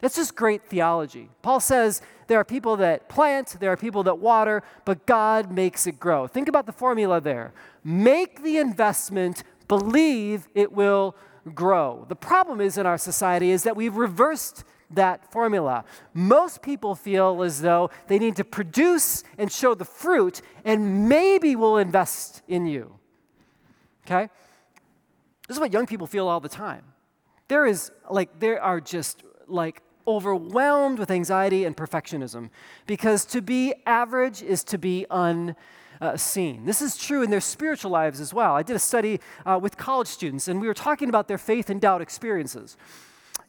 That's 0.00 0.16
just 0.16 0.34
great 0.34 0.64
theology. 0.64 1.28
Paul 1.42 1.60
says 1.60 2.00
there 2.26 2.38
are 2.40 2.44
people 2.44 2.76
that 2.78 3.08
plant, 3.08 3.56
there 3.60 3.70
are 3.70 3.76
people 3.76 4.02
that 4.04 4.18
water, 4.18 4.62
but 4.84 5.06
God 5.06 5.52
makes 5.52 5.86
it 5.86 6.00
grow. 6.00 6.26
Think 6.26 6.48
about 6.48 6.66
the 6.66 6.72
formula 6.72 7.20
there. 7.20 7.52
Make 7.84 8.42
the 8.42 8.58
investment, 8.58 9.42
believe 9.68 10.48
it 10.54 10.72
will 10.72 11.14
grow. 11.54 12.06
The 12.08 12.16
problem 12.16 12.60
is 12.60 12.78
in 12.78 12.86
our 12.86 12.98
society 12.98 13.50
is 13.50 13.62
that 13.64 13.76
we've 13.76 13.96
reversed 13.96 14.64
that 14.90 15.30
formula. 15.30 15.84
Most 16.14 16.62
people 16.62 16.94
feel 16.94 17.42
as 17.42 17.60
though 17.60 17.90
they 18.08 18.18
need 18.18 18.36
to 18.36 18.44
produce 18.44 19.22
and 19.38 19.50
show 19.50 19.74
the 19.74 19.84
fruit, 19.84 20.42
and 20.64 21.08
maybe 21.08 21.56
we'll 21.56 21.78
invest 21.78 22.42
in 22.48 22.66
you. 22.66 22.94
Okay? 24.06 24.28
This 25.46 25.56
is 25.56 25.60
what 25.60 25.72
young 25.72 25.86
people 25.86 26.06
feel 26.06 26.26
all 26.28 26.40
the 26.40 26.48
time. 26.48 26.84
There 27.48 27.66
is, 27.66 27.90
like, 28.08 28.38
there 28.38 28.62
are 28.62 28.80
just, 28.80 29.22
like, 29.46 29.82
overwhelmed 30.16 30.98
with 30.98 31.10
anxiety 31.10 31.64
and 31.64 31.76
perfectionism 31.76 32.50
because 32.86 33.24
to 33.26 33.40
be 33.40 33.74
average 33.86 34.42
is 34.42 34.64
to 34.64 34.78
be 34.78 35.06
unseen. 35.10 36.64
This 36.64 36.82
is 36.82 36.96
true 36.96 37.22
in 37.22 37.30
their 37.30 37.40
spiritual 37.40 37.90
lives 37.90 38.20
as 38.20 38.34
well. 38.34 38.54
I 38.54 38.62
did 38.62 38.76
a 38.76 38.80
study 38.80 39.20
uh, 39.46 39.58
with 39.62 39.76
college 39.76 40.08
students, 40.08 40.48
and 40.48 40.60
we 40.60 40.66
were 40.66 40.74
talking 40.74 41.08
about 41.08 41.28
their 41.28 41.38
faith 41.38 41.70
and 41.70 41.80
doubt 41.80 42.00
experiences. 42.00 42.76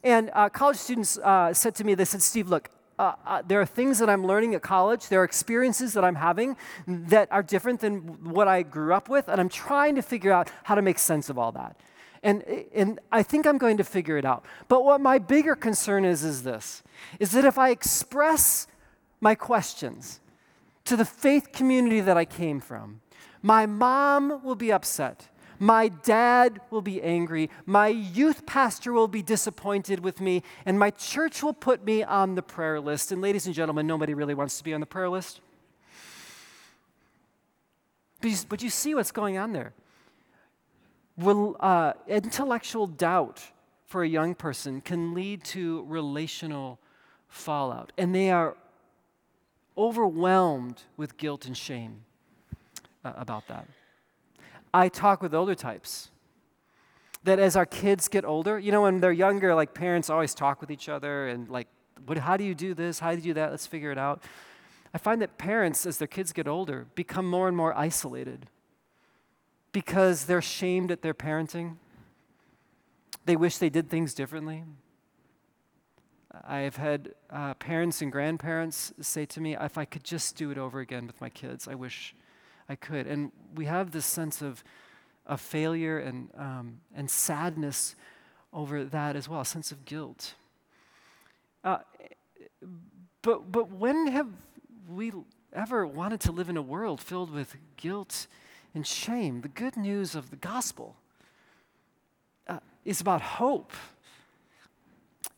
And 0.04 0.30
uh, 0.34 0.48
college 0.48 0.76
students 0.76 1.18
uh, 1.18 1.54
said 1.54 1.74
to 1.76 1.84
me, 1.84 1.94
they 1.94 2.04
said, 2.04 2.22
Steve, 2.22 2.48
look, 2.48 2.68
uh, 2.98 3.14
uh, 3.26 3.42
there 3.46 3.60
are 3.60 3.66
things 3.66 3.98
that 3.98 4.08
I'm 4.10 4.24
learning 4.24 4.54
at 4.54 4.62
college. 4.62 5.08
There 5.08 5.20
are 5.20 5.24
experiences 5.24 5.92
that 5.94 6.04
I'm 6.04 6.14
having 6.14 6.56
that 6.86 7.28
are 7.32 7.42
different 7.42 7.80
than 7.80 8.00
what 8.30 8.48
I 8.48 8.62
grew 8.62 8.92
up 8.94 9.08
with, 9.08 9.28
and 9.28 9.40
I'm 9.40 9.48
trying 9.48 9.94
to 9.96 10.02
figure 10.02 10.32
out 10.32 10.50
how 10.64 10.74
to 10.74 10.82
make 10.82 10.98
sense 10.98 11.28
of 11.30 11.38
all 11.38 11.52
that. 11.52 11.76
And, 12.22 12.44
and 12.72 13.00
I 13.10 13.22
think 13.22 13.46
I'm 13.46 13.58
going 13.58 13.78
to 13.78 13.84
figure 13.84 14.16
it 14.16 14.24
out. 14.24 14.44
But 14.68 14.84
what 14.84 15.00
my 15.00 15.18
bigger 15.18 15.56
concern 15.56 16.04
is 16.04 16.22
is 16.22 16.44
this 16.44 16.82
is 17.18 17.32
that 17.32 17.44
if 17.44 17.58
I 17.58 17.70
express 17.70 18.66
my 19.20 19.34
questions 19.34 20.20
to 20.84 20.96
the 20.96 21.04
faith 21.04 21.52
community 21.52 22.00
that 22.00 22.16
I 22.16 22.24
came 22.24 22.60
from, 22.60 23.00
my 23.42 23.66
mom 23.66 24.42
will 24.44 24.54
be 24.54 24.70
upset. 24.70 25.28
My 25.58 25.88
dad 25.88 26.60
will 26.70 26.82
be 26.82 27.00
angry. 27.02 27.50
My 27.66 27.88
youth 27.88 28.46
pastor 28.46 28.92
will 28.92 29.08
be 29.08 29.22
disappointed 29.22 30.00
with 30.00 30.20
me. 30.20 30.42
And 30.66 30.78
my 30.78 30.90
church 30.90 31.42
will 31.42 31.52
put 31.52 31.84
me 31.84 32.02
on 32.02 32.34
the 32.34 32.42
prayer 32.42 32.80
list. 32.80 33.12
And, 33.12 33.20
ladies 33.20 33.46
and 33.46 33.54
gentlemen, 33.54 33.86
nobody 33.86 34.14
really 34.14 34.34
wants 34.34 34.58
to 34.58 34.64
be 34.64 34.74
on 34.74 34.80
the 34.80 34.86
prayer 34.86 35.08
list. 35.08 35.40
But 38.20 38.30
you, 38.30 38.36
but 38.48 38.62
you 38.62 38.70
see 38.70 38.94
what's 38.94 39.12
going 39.12 39.38
on 39.38 39.52
there. 39.52 39.72
Uh, 41.24 41.92
intellectual 42.08 42.86
doubt 42.86 43.52
for 43.86 44.02
a 44.02 44.08
young 44.08 44.34
person 44.34 44.80
can 44.80 45.14
lead 45.14 45.44
to 45.44 45.84
relational 45.86 46.78
fallout. 47.28 47.92
And 47.96 48.14
they 48.14 48.30
are 48.30 48.56
overwhelmed 49.76 50.82
with 50.96 51.16
guilt 51.16 51.46
and 51.46 51.56
shame 51.56 52.04
uh, 53.04 53.12
about 53.16 53.46
that. 53.48 53.66
I 54.74 54.88
talk 54.88 55.22
with 55.22 55.34
older 55.34 55.54
types 55.54 56.10
that 57.24 57.38
as 57.38 57.54
our 57.54 57.66
kids 57.66 58.08
get 58.08 58.24
older, 58.24 58.58
you 58.58 58.72
know, 58.72 58.82
when 58.82 59.00
they're 59.00 59.12
younger, 59.12 59.54
like 59.54 59.74
parents 59.74 60.10
always 60.10 60.34
talk 60.34 60.60
with 60.60 60.70
each 60.70 60.88
other 60.88 61.28
and 61.28 61.48
like, 61.48 61.68
what, 62.06 62.18
how 62.18 62.36
do 62.36 62.44
you 62.44 62.54
do 62.54 62.74
this? 62.74 62.98
How 62.98 63.10
do 63.10 63.16
you 63.18 63.22
do 63.22 63.34
that? 63.34 63.50
Let's 63.50 63.66
figure 63.66 63.92
it 63.92 63.98
out. 63.98 64.24
I 64.92 64.98
find 64.98 65.22
that 65.22 65.38
parents, 65.38 65.86
as 65.86 65.98
their 65.98 66.08
kids 66.08 66.32
get 66.32 66.48
older, 66.48 66.86
become 66.94 67.26
more 67.26 67.48
and 67.48 67.56
more 67.56 67.76
isolated 67.78 68.46
because 69.72 70.26
they're 70.26 70.42
shamed 70.42 70.90
at 70.90 71.02
their 71.02 71.14
parenting. 71.14 71.76
They 73.24 73.36
wish 73.36 73.58
they 73.58 73.70
did 73.70 73.88
things 73.88 74.14
differently. 74.14 74.64
I 76.44 76.58
have 76.58 76.76
had 76.76 77.14
uh, 77.30 77.54
parents 77.54 78.00
and 78.00 78.10
grandparents 78.10 78.92
say 79.00 79.26
to 79.26 79.40
me, 79.40 79.56
if 79.56 79.76
I 79.76 79.84
could 79.84 80.04
just 80.04 80.36
do 80.36 80.50
it 80.50 80.58
over 80.58 80.80
again 80.80 81.06
with 81.06 81.20
my 81.20 81.28
kids, 81.28 81.68
I 81.68 81.74
wish 81.74 82.14
I 82.68 82.74
could. 82.74 83.06
And 83.06 83.32
we 83.54 83.66
have 83.66 83.90
this 83.90 84.06
sense 84.06 84.40
of, 84.40 84.64
of 85.26 85.40
failure 85.40 85.98
and, 85.98 86.30
um, 86.36 86.80
and 86.94 87.10
sadness 87.10 87.94
over 88.52 88.84
that 88.84 89.14
as 89.16 89.28
well, 89.28 89.40
a 89.40 89.44
sense 89.44 89.72
of 89.72 89.84
guilt. 89.84 90.34
Uh, 91.64 91.78
but, 93.22 93.52
but 93.52 93.70
when 93.70 94.08
have 94.08 94.28
we 94.88 95.12
ever 95.52 95.86
wanted 95.86 96.20
to 96.20 96.32
live 96.32 96.48
in 96.48 96.56
a 96.56 96.62
world 96.62 97.00
filled 97.00 97.30
with 97.30 97.56
guilt 97.76 98.26
and 98.74 98.86
shame? 98.86 99.40
The 99.40 99.48
good 99.48 99.76
news 99.76 100.14
of 100.14 100.30
the 100.30 100.36
gospel 100.36 100.96
uh, 102.48 102.58
is 102.84 103.00
about 103.00 103.20
hope 103.20 103.72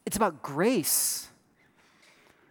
it's 0.07 0.17
about 0.17 0.43
grace. 0.43 1.29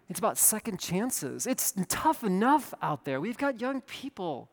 It's 0.09 0.19
about 0.19 0.37
second 0.37 0.79
chances. 0.79 1.47
It's 1.47 1.73
tough 1.87 2.23
enough 2.23 2.73
out 2.81 3.05
there. 3.05 3.21
We've 3.21 3.37
got 3.37 3.61
young 3.61 3.81
people 3.81 4.49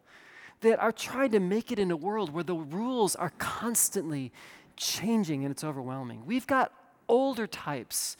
that 0.60 0.78
are 0.78 0.92
trying 0.92 1.30
to 1.32 1.40
make 1.40 1.72
it 1.72 1.78
in 1.78 1.90
a 1.90 1.96
world 1.96 2.32
where 2.32 2.44
the 2.44 2.54
rules 2.54 3.16
are 3.16 3.32
constantly 3.38 4.32
changing 4.76 5.44
and 5.44 5.50
it's 5.50 5.64
overwhelming. 5.64 6.24
We've 6.26 6.46
got 6.46 6.72
older 7.08 7.46
types 7.46 8.16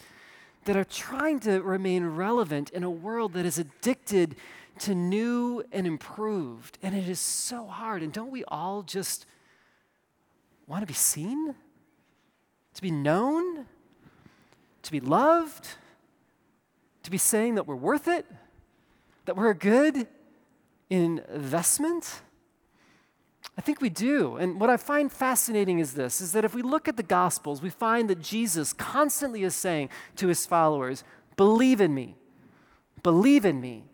that 0.64 0.76
are 0.76 0.84
trying 0.84 1.40
to 1.40 1.60
remain 1.60 2.04
relevant 2.04 2.70
in 2.70 2.82
a 2.82 2.90
world 2.90 3.34
that 3.34 3.46
is 3.46 3.58
addicted 3.58 4.36
to 4.78 4.94
new 4.94 5.62
and 5.72 5.86
improved. 5.86 6.78
And 6.82 6.94
it 6.94 7.08
is 7.08 7.20
so 7.20 7.66
hard. 7.66 8.02
And 8.02 8.12
don't 8.12 8.30
we 8.30 8.44
all 8.44 8.82
just 8.82 9.26
want 10.66 10.82
to 10.82 10.86
be 10.86 10.94
seen? 10.94 11.54
To 12.74 12.82
be 12.82 12.90
known? 12.90 13.66
to 14.82 14.92
be 14.92 15.00
loved, 15.00 15.68
to 17.02 17.10
be 17.10 17.18
saying 17.18 17.56
that 17.56 17.66
we're 17.66 17.76
worth 17.76 18.08
it, 18.08 18.26
that 19.26 19.36
we're 19.36 19.50
a 19.50 19.54
good 19.54 20.06
investment? 20.88 22.22
I 23.58 23.60
think 23.60 23.80
we 23.80 23.90
do. 23.90 24.36
And 24.36 24.60
what 24.60 24.70
I 24.70 24.76
find 24.76 25.12
fascinating 25.12 25.80
is 25.80 25.94
this 25.94 26.20
is 26.20 26.32
that 26.32 26.44
if 26.44 26.54
we 26.54 26.62
look 26.62 26.88
at 26.88 26.96
the 26.96 27.02
gospels, 27.02 27.60
we 27.60 27.70
find 27.70 28.08
that 28.08 28.20
Jesus 28.20 28.72
constantly 28.72 29.42
is 29.42 29.54
saying 29.54 29.90
to 30.16 30.28
his 30.28 30.46
followers, 30.46 31.04
"Believe 31.36 31.80
in 31.80 31.94
me. 31.94 32.16
Believe 33.02 33.44
in 33.44 33.60
me. 33.60 33.84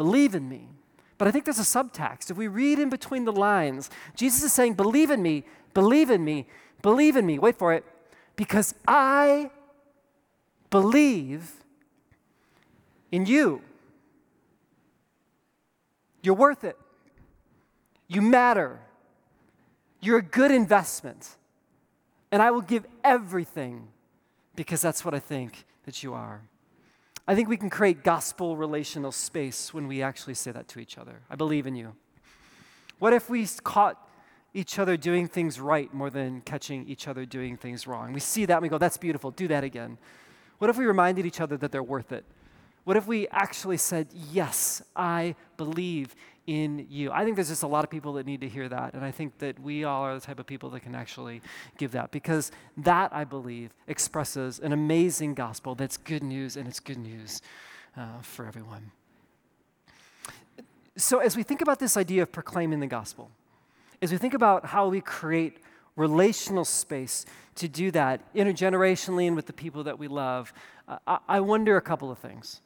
Believe 0.00 0.34
in 0.34 0.48
me." 0.48 0.62
But 1.18 1.28
I 1.28 1.30
think 1.30 1.44
there's 1.44 1.58
a 1.58 1.74
subtext. 1.76 2.30
If 2.30 2.38
we 2.38 2.48
read 2.48 2.78
in 2.78 2.88
between 2.88 3.26
the 3.26 3.32
lines, 3.32 3.90
Jesus 4.14 4.42
is 4.42 4.50
saying, 4.50 4.72
"Believe 4.72 5.10
in 5.10 5.20
me. 5.20 5.44
Believe 5.74 6.08
in 6.08 6.24
me. 6.24 6.46
Believe 6.80 7.16
in 7.16 7.26
me." 7.26 7.38
Wait 7.38 7.58
for 7.58 7.74
it 7.74 7.84
because 8.34 8.74
I 8.88 9.50
believe 10.70 11.62
in 13.12 13.26
you. 13.26 13.60
You're 16.22 16.40
worth 16.46 16.64
it. 16.64 16.78
You 18.08 18.22
matter. 18.22 18.80
You're 20.00 20.18
a 20.18 20.22
good 20.22 20.50
investment. 20.50 21.36
And 22.32 22.40
I 22.40 22.50
will 22.50 22.62
give 22.62 22.86
everything 23.04 23.88
because 24.56 24.80
that's 24.80 25.04
what 25.04 25.12
I 25.12 25.18
think 25.18 25.66
that 25.84 26.02
you 26.02 26.14
are. 26.14 26.40
I 27.30 27.36
think 27.36 27.48
we 27.48 27.56
can 27.56 27.70
create 27.70 28.02
gospel 28.02 28.56
relational 28.56 29.12
space 29.12 29.72
when 29.72 29.86
we 29.86 30.02
actually 30.02 30.34
say 30.34 30.50
that 30.50 30.66
to 30.66 30.80
each 30.80 30.98
other. 30.98 31.20
I 31.30 31.36
believe 31.36 31.64
in 31.64 31.76
you. 31.76 31.94
What 32.98 33.12
if 33.12 33.30
we 33.30 33.46
caught 33.62 34.10
each 34.52 34.80
other 34.80 34.96
doing 34.96 35.28
things 35.28 35.60
right 35.60 35.94
more 35.94 36.10
than 36.10 36.40
catching 36.40 36.88
each 36.88 37.06
other 37.06 37.24
doing 37.24 37.56
things 37.56 37.86
wrong. 37.86 38.12
We 38.12 38.18
see 38.18 38.46
that 38.46 38.54
and 38.54 38.62
we 38.62 38.68
go, 38.68 38.78
that's 38.78 38.96
beautiful, 38.96 39.30
do 39.30 39.46
that 39.46 39.62
again. 39.62 39.96
What 40.58 40.70
if 40.70 40.76
we 40.76 40.86
reminded 40.86 41.24
each 41.24 41.40
other 41.40 41.56
that 41.58 41.70
they're 41.70 41.84
worth 41.84 42.10
it? 42.10 42.24
What 42.90 42.96
if 42.96 43.06
we 43.06 43.28
actually 43.28 43.76
said, 43.76 44.08
Yes, 44.32 44.82
I 44.96 45.36
believe 45.56 46.16
in 46.48 46.88
you? 46.90 47.12
I 47.12 47.22
think 47.22 47.36
there's 47.36 47.50
just 47.50 47.62
a 47.62 47.68
lot 47.68 47.84
of 47.84 47.90
people 47.90 48.14
that 48.14 48.26
need 48.26 48.40
to 48.40 48.48
hear 48.48 48.68
that. 48.68 48.94
And 48.94 49.04
I 49.04 49.12
think 49.12 49.38
that 49.38 49.60
we 49.60 49.84
all 49.84 50.02
are 50.02 50.16
the 50.16 50.20
type 50.20 50.40
of 50.40 50.46
people 50.48 50.70
that 50.70 50.80
can 50.80 50.96
actually 50.96 51.40
give 51.78 51.92
that 51.92 52.10
because 52.10 52.50
that, 52.78 53.14
I 53.14 53.22
believe, 53.22 53.72
expresses 53.86 54.58
an 54.58 54.72
amazing 54.72 55.34
gospel 55.34 55.76
that's 55.76 55.98
good 55.98 56.24
news 56.24 56.56
and 56.56 56.66
it's 56.66 56.80
good 56.80 56.98
news 56.98 57.42
uh, 57.96 58.20
for 58.22 58.44
everyone. 58.44 58.90
So, 60.96 61.20
as 61.20 61.36
we 61.36 61.44
think 61.44 61.60
about 61.60 61.78
this 61.78 61.96
idea 61.96 62.22
of 62.22 62.32
proclaiming 62.32 62.80
the 62.80 62.88
gospel, 62.88 63.30
as 64.02 64.10
we 64.10 64.18
think 64.18 64.34
about 64.34 64.66
how 64.66 64.88
we 64.88 65.00
create 65.00 65.58
relational 65.94 66.64
space 66.64 67.24
to 67.54 67.68
do 67.68 67.92
that 67.92 68.34
intergenerationally 68.34 69.28
and 69.28 69.36
with 69.36 69.46
the 69.46 69.52
people 69.52 69.84
that 69.84 69.96
we 69.96 70.08
love, 70.08 70.52
uh, 70.88 70.98
I, 71.06 71.18
I 71.28 71.40
wonder 71.40 71.76
a 71.76 71.82
couple 71.82 72.10
of 72.10 72.18
things. 72.18 72.60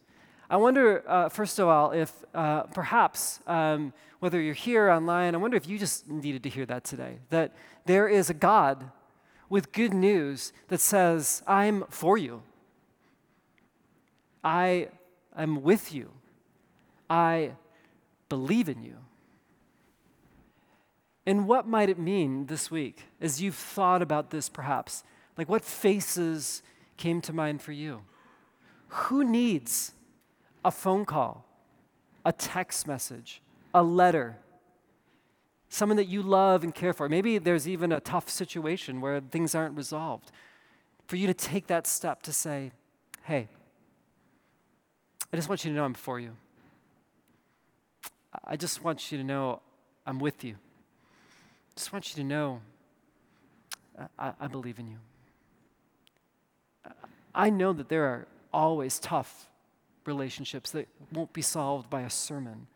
I 0.50 0.56
wonder, 0.56 1.02
uh, 1.08 1.28
first 1.28 1.58
of 1.58 1.68
all, 1.68 1.92
if 1.92 2.12
uh, 2.34 2.64
perhaps, 2.64 3.40
um, 3.46 3.92
whether 4.20 4.40
you're 4.40 4.54
here 4.54 4.90
online, 4.90 5.34
I 5.34 5.38
wonder 5.38 5.56
if 5.56 5.68
you 5.68 5.78
just 5.78 6.08
needed 6.08 6.42
to 6.42 6.48
hear 6.48 6.66
that 6.66 6.84
today. 6.84 7.18
That 7.30 7.54
there 7.86 8.08
is 8.08 8.28
a 8.28 8.34
God 8.34 8.90
with 9.48 9.72
good 9.72 9.94
news 9.94 10.52
that 10.68 10.80
says, 10.80 11.42
I'm 11.46 11.84
for 11.88 12.18
you. 12.18 12.42
I 14.42 14.88
am 15.36 15.62
with 15.62 15.94
you. 15.94 16.10
I 17.08 17.52
believe 18.28 18.68
in 18.68 18.82
you. 18.82 18.96
And 21.26 21.48
what 21.48 21.66
might 21.66 21.88
it 21.88 21.98
mean 21.98 22.46
this 22.46 22.70
week 22.70 23.04
as 23.20 23.40
you've 23.40 23.54
thought 23.54 24.02
about 24.02 24.30
this 24.30 24.48
perhaps? 24.48 25.04
Like, 25.38 25.48
what 25.48 25.64
faces 25.64 26.62
came 26.96 27.20
to 27.22 27.32
mind 27.32 27.62
for 27.62 27.72
you? 27.72 28.02
Who 28.88 29.24
needs 29.24 29.92
a 30.64 30.70
phone 30.70 31.04
call, 31.04 31.44
a 32.24 32.32
text 32.32 32.86
message, 32.86 33.42
a 33.74 33.82
letter? 33.82 34.36
Someone 35.68 35.96
that 35.96 36.06
you 36.06 36.22
love 36.22 36.62
and 36.62 36.74
care 36.74 36.92
for. 36.92 37.08
Maybe 37.08 37.38
there's 37.38 37.68
even 37.68 37.90
a 37.90 38.00
tough 38.00 38.28
situation 38.30 39.00
where 39.00 39.20
things 39.20 39.54
aren't 39.54 39.76
resolved. 39.76 40.30
For 41.08 41.16
you 41.16 41.26
to 41.26 41.34
take 41.34 41.66
that 41.66 41.86
step 41.86 42.22
to 42.22 42.32
say, 42.32 42.70
hey, 43.24 43.48
I 45.32 45.36
just 45.36 45.48
want 45.48 45.64
you 45.64 45.70
to 45.70 45.76
know 45.76 45.84
I'm 45.84 45.94
for 45.94 46.20
you. 46.20 46.36
I 48.44 48.56
just 48.56 48.84
want 48.84 49.10
you 49.10 49.18
to 49.18 49.24
know 49.24 49.60
I'm 50.06 50.18
with 50.18 50.44
you 50.44 50.56
I 51.74 51.76
just 51.76 51.92
want 51.92 52.08
you 52.10 52.22
to 52.22 52.28
know 52.28 52.60
I, 54.16 54.32
I 54.40 54.46
believe 54.46 54.78
in 54.78 54.86
you. 54.86 54.98
I 57.34 57.50
know 57.50 57.72
that 57.72 57.88
there 57.88 58.04
are 58.04 58.26
always 58.52 59.00
tough 59.00 59.48
relationships 60.06 60.70
that 60.72 60.88
won't 61.12 61.32
be 61.32 61.42
solved 61.42 61.90
by 61.90 62.02
a 62.02 62.10
sermon, 62.10 62.66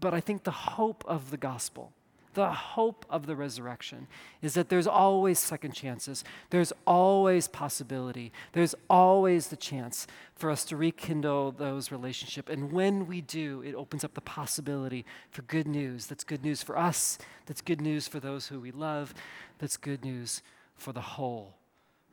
but 0.00 0.14
I 0.14 0.20
think 0.20 0.44
the 0.44 0.50
hope 0.50 1.04
of 1.06 1.30
the 1.30 1.36
gospel 1.36 1.92
the 2.36 2.52
hope 2.52 3.06
of 3.08 3.24
the 3.24 3.34
resurrection 3.34 4.06
is 4.42 4.52
that 4.54 4.68
there's 4.68 4.86
always 4.86 5.38
second 5.38 5.72
chances. 5.72 6.22
There's 6.50 6.70
always 6.86 7.48
possibility. 7.48 8.30
There's 8.52 8.74
always 8.90 9.48
the 9.48 9.56
chance 9.56 10.06
for 10.34 10.50
us 10.50 10.62
to 10.66 10.76
rekindle 10.76 11.52
those 11.52 11.90
relationships. 11.90 12.52
And 12.52 12.72
when 12.72 13.06
we 13.06 13.22
do, 13.22 13.62
it 13.62 13.74
opens 13.74 14.04
up 14.04 14.12
the 14.12 14.20
possibility 14.20 15.06
for 15.30 15.42
good 15.42 15.66
news. 15.66 16.06
That's 16.08 16.24
good 16.24 16.44
news 16.44 16.62
for 16.62 16.76
us. 16.76 17.16
That's 17.46 17.62
good 17.62 17.80
news 17.80 18.06
for 18.06 18.20
those 18.20 18.48
who 18.48 18.60
we 18.60 18.70
love. 18.70 19.14
That's 19.58 19.78
good 19.78 20.04
news 20.04 20.42
for 20.76 20.92
the 20.92 21.00
whole 21.00 21.54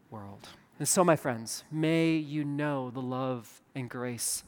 world. 0.10 0.48
And 0.79 0.88
so, 0.88 1.03
my 1.03 1.15
friends, 1.15 1.63
may 1.71 2.15
you 2.15 2.43
know 2.43 2.89
the 2.89 3.01
love 3.01 3.62
and 3.75 3.89
grace 3.89 4.43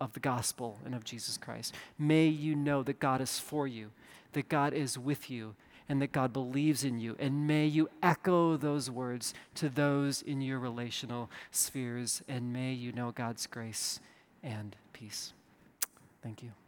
of 0.00 0.12
the 0.12 0.20
gospel 0.20 0.78
and 0.84 0.94
of 0.94 1.04
Jesus 1.04 1.36
Christ. 1.36 1.74
May 1.98 2.26
you 2.26 2.54
know 2.54 2.82
that 2.82 3.00
God 3.00 3.20
is 3.20 3.38
for 3.38 3.66
you, 3.66 3.90
that 4.32 4.48
God 4.48 4.72
is 4.72 4.98
with 4.98 5.30
you, 5.30 5.54
and 5.88 6.00
that 6.00 6.12
God 6.12 6.32
believes 6.32 6.84
in 6.84 7.00
you. 7.00 7.16
And 7.18 7.46
may 7.46 7.66
you 7.66 7.90
echo 8.02 8.56
those 8.56 8.90
words 8.90 9.34
to 9.56 9.68
those 9.68 10.22
in 10.22 10.40
your 10.40 10.58
relational 10.58 11.30
spheres, 11.50 12.22
and 12.28 12.52
may 12.52 12.72
you 12.72 12.92
know 12.92 13.10
God's 13.10 13.46
grace 13.46 14.00
and 14.42 14.76
peace. 14.92 15.32
Thank 16.22 16.42
you. 16.42 16.59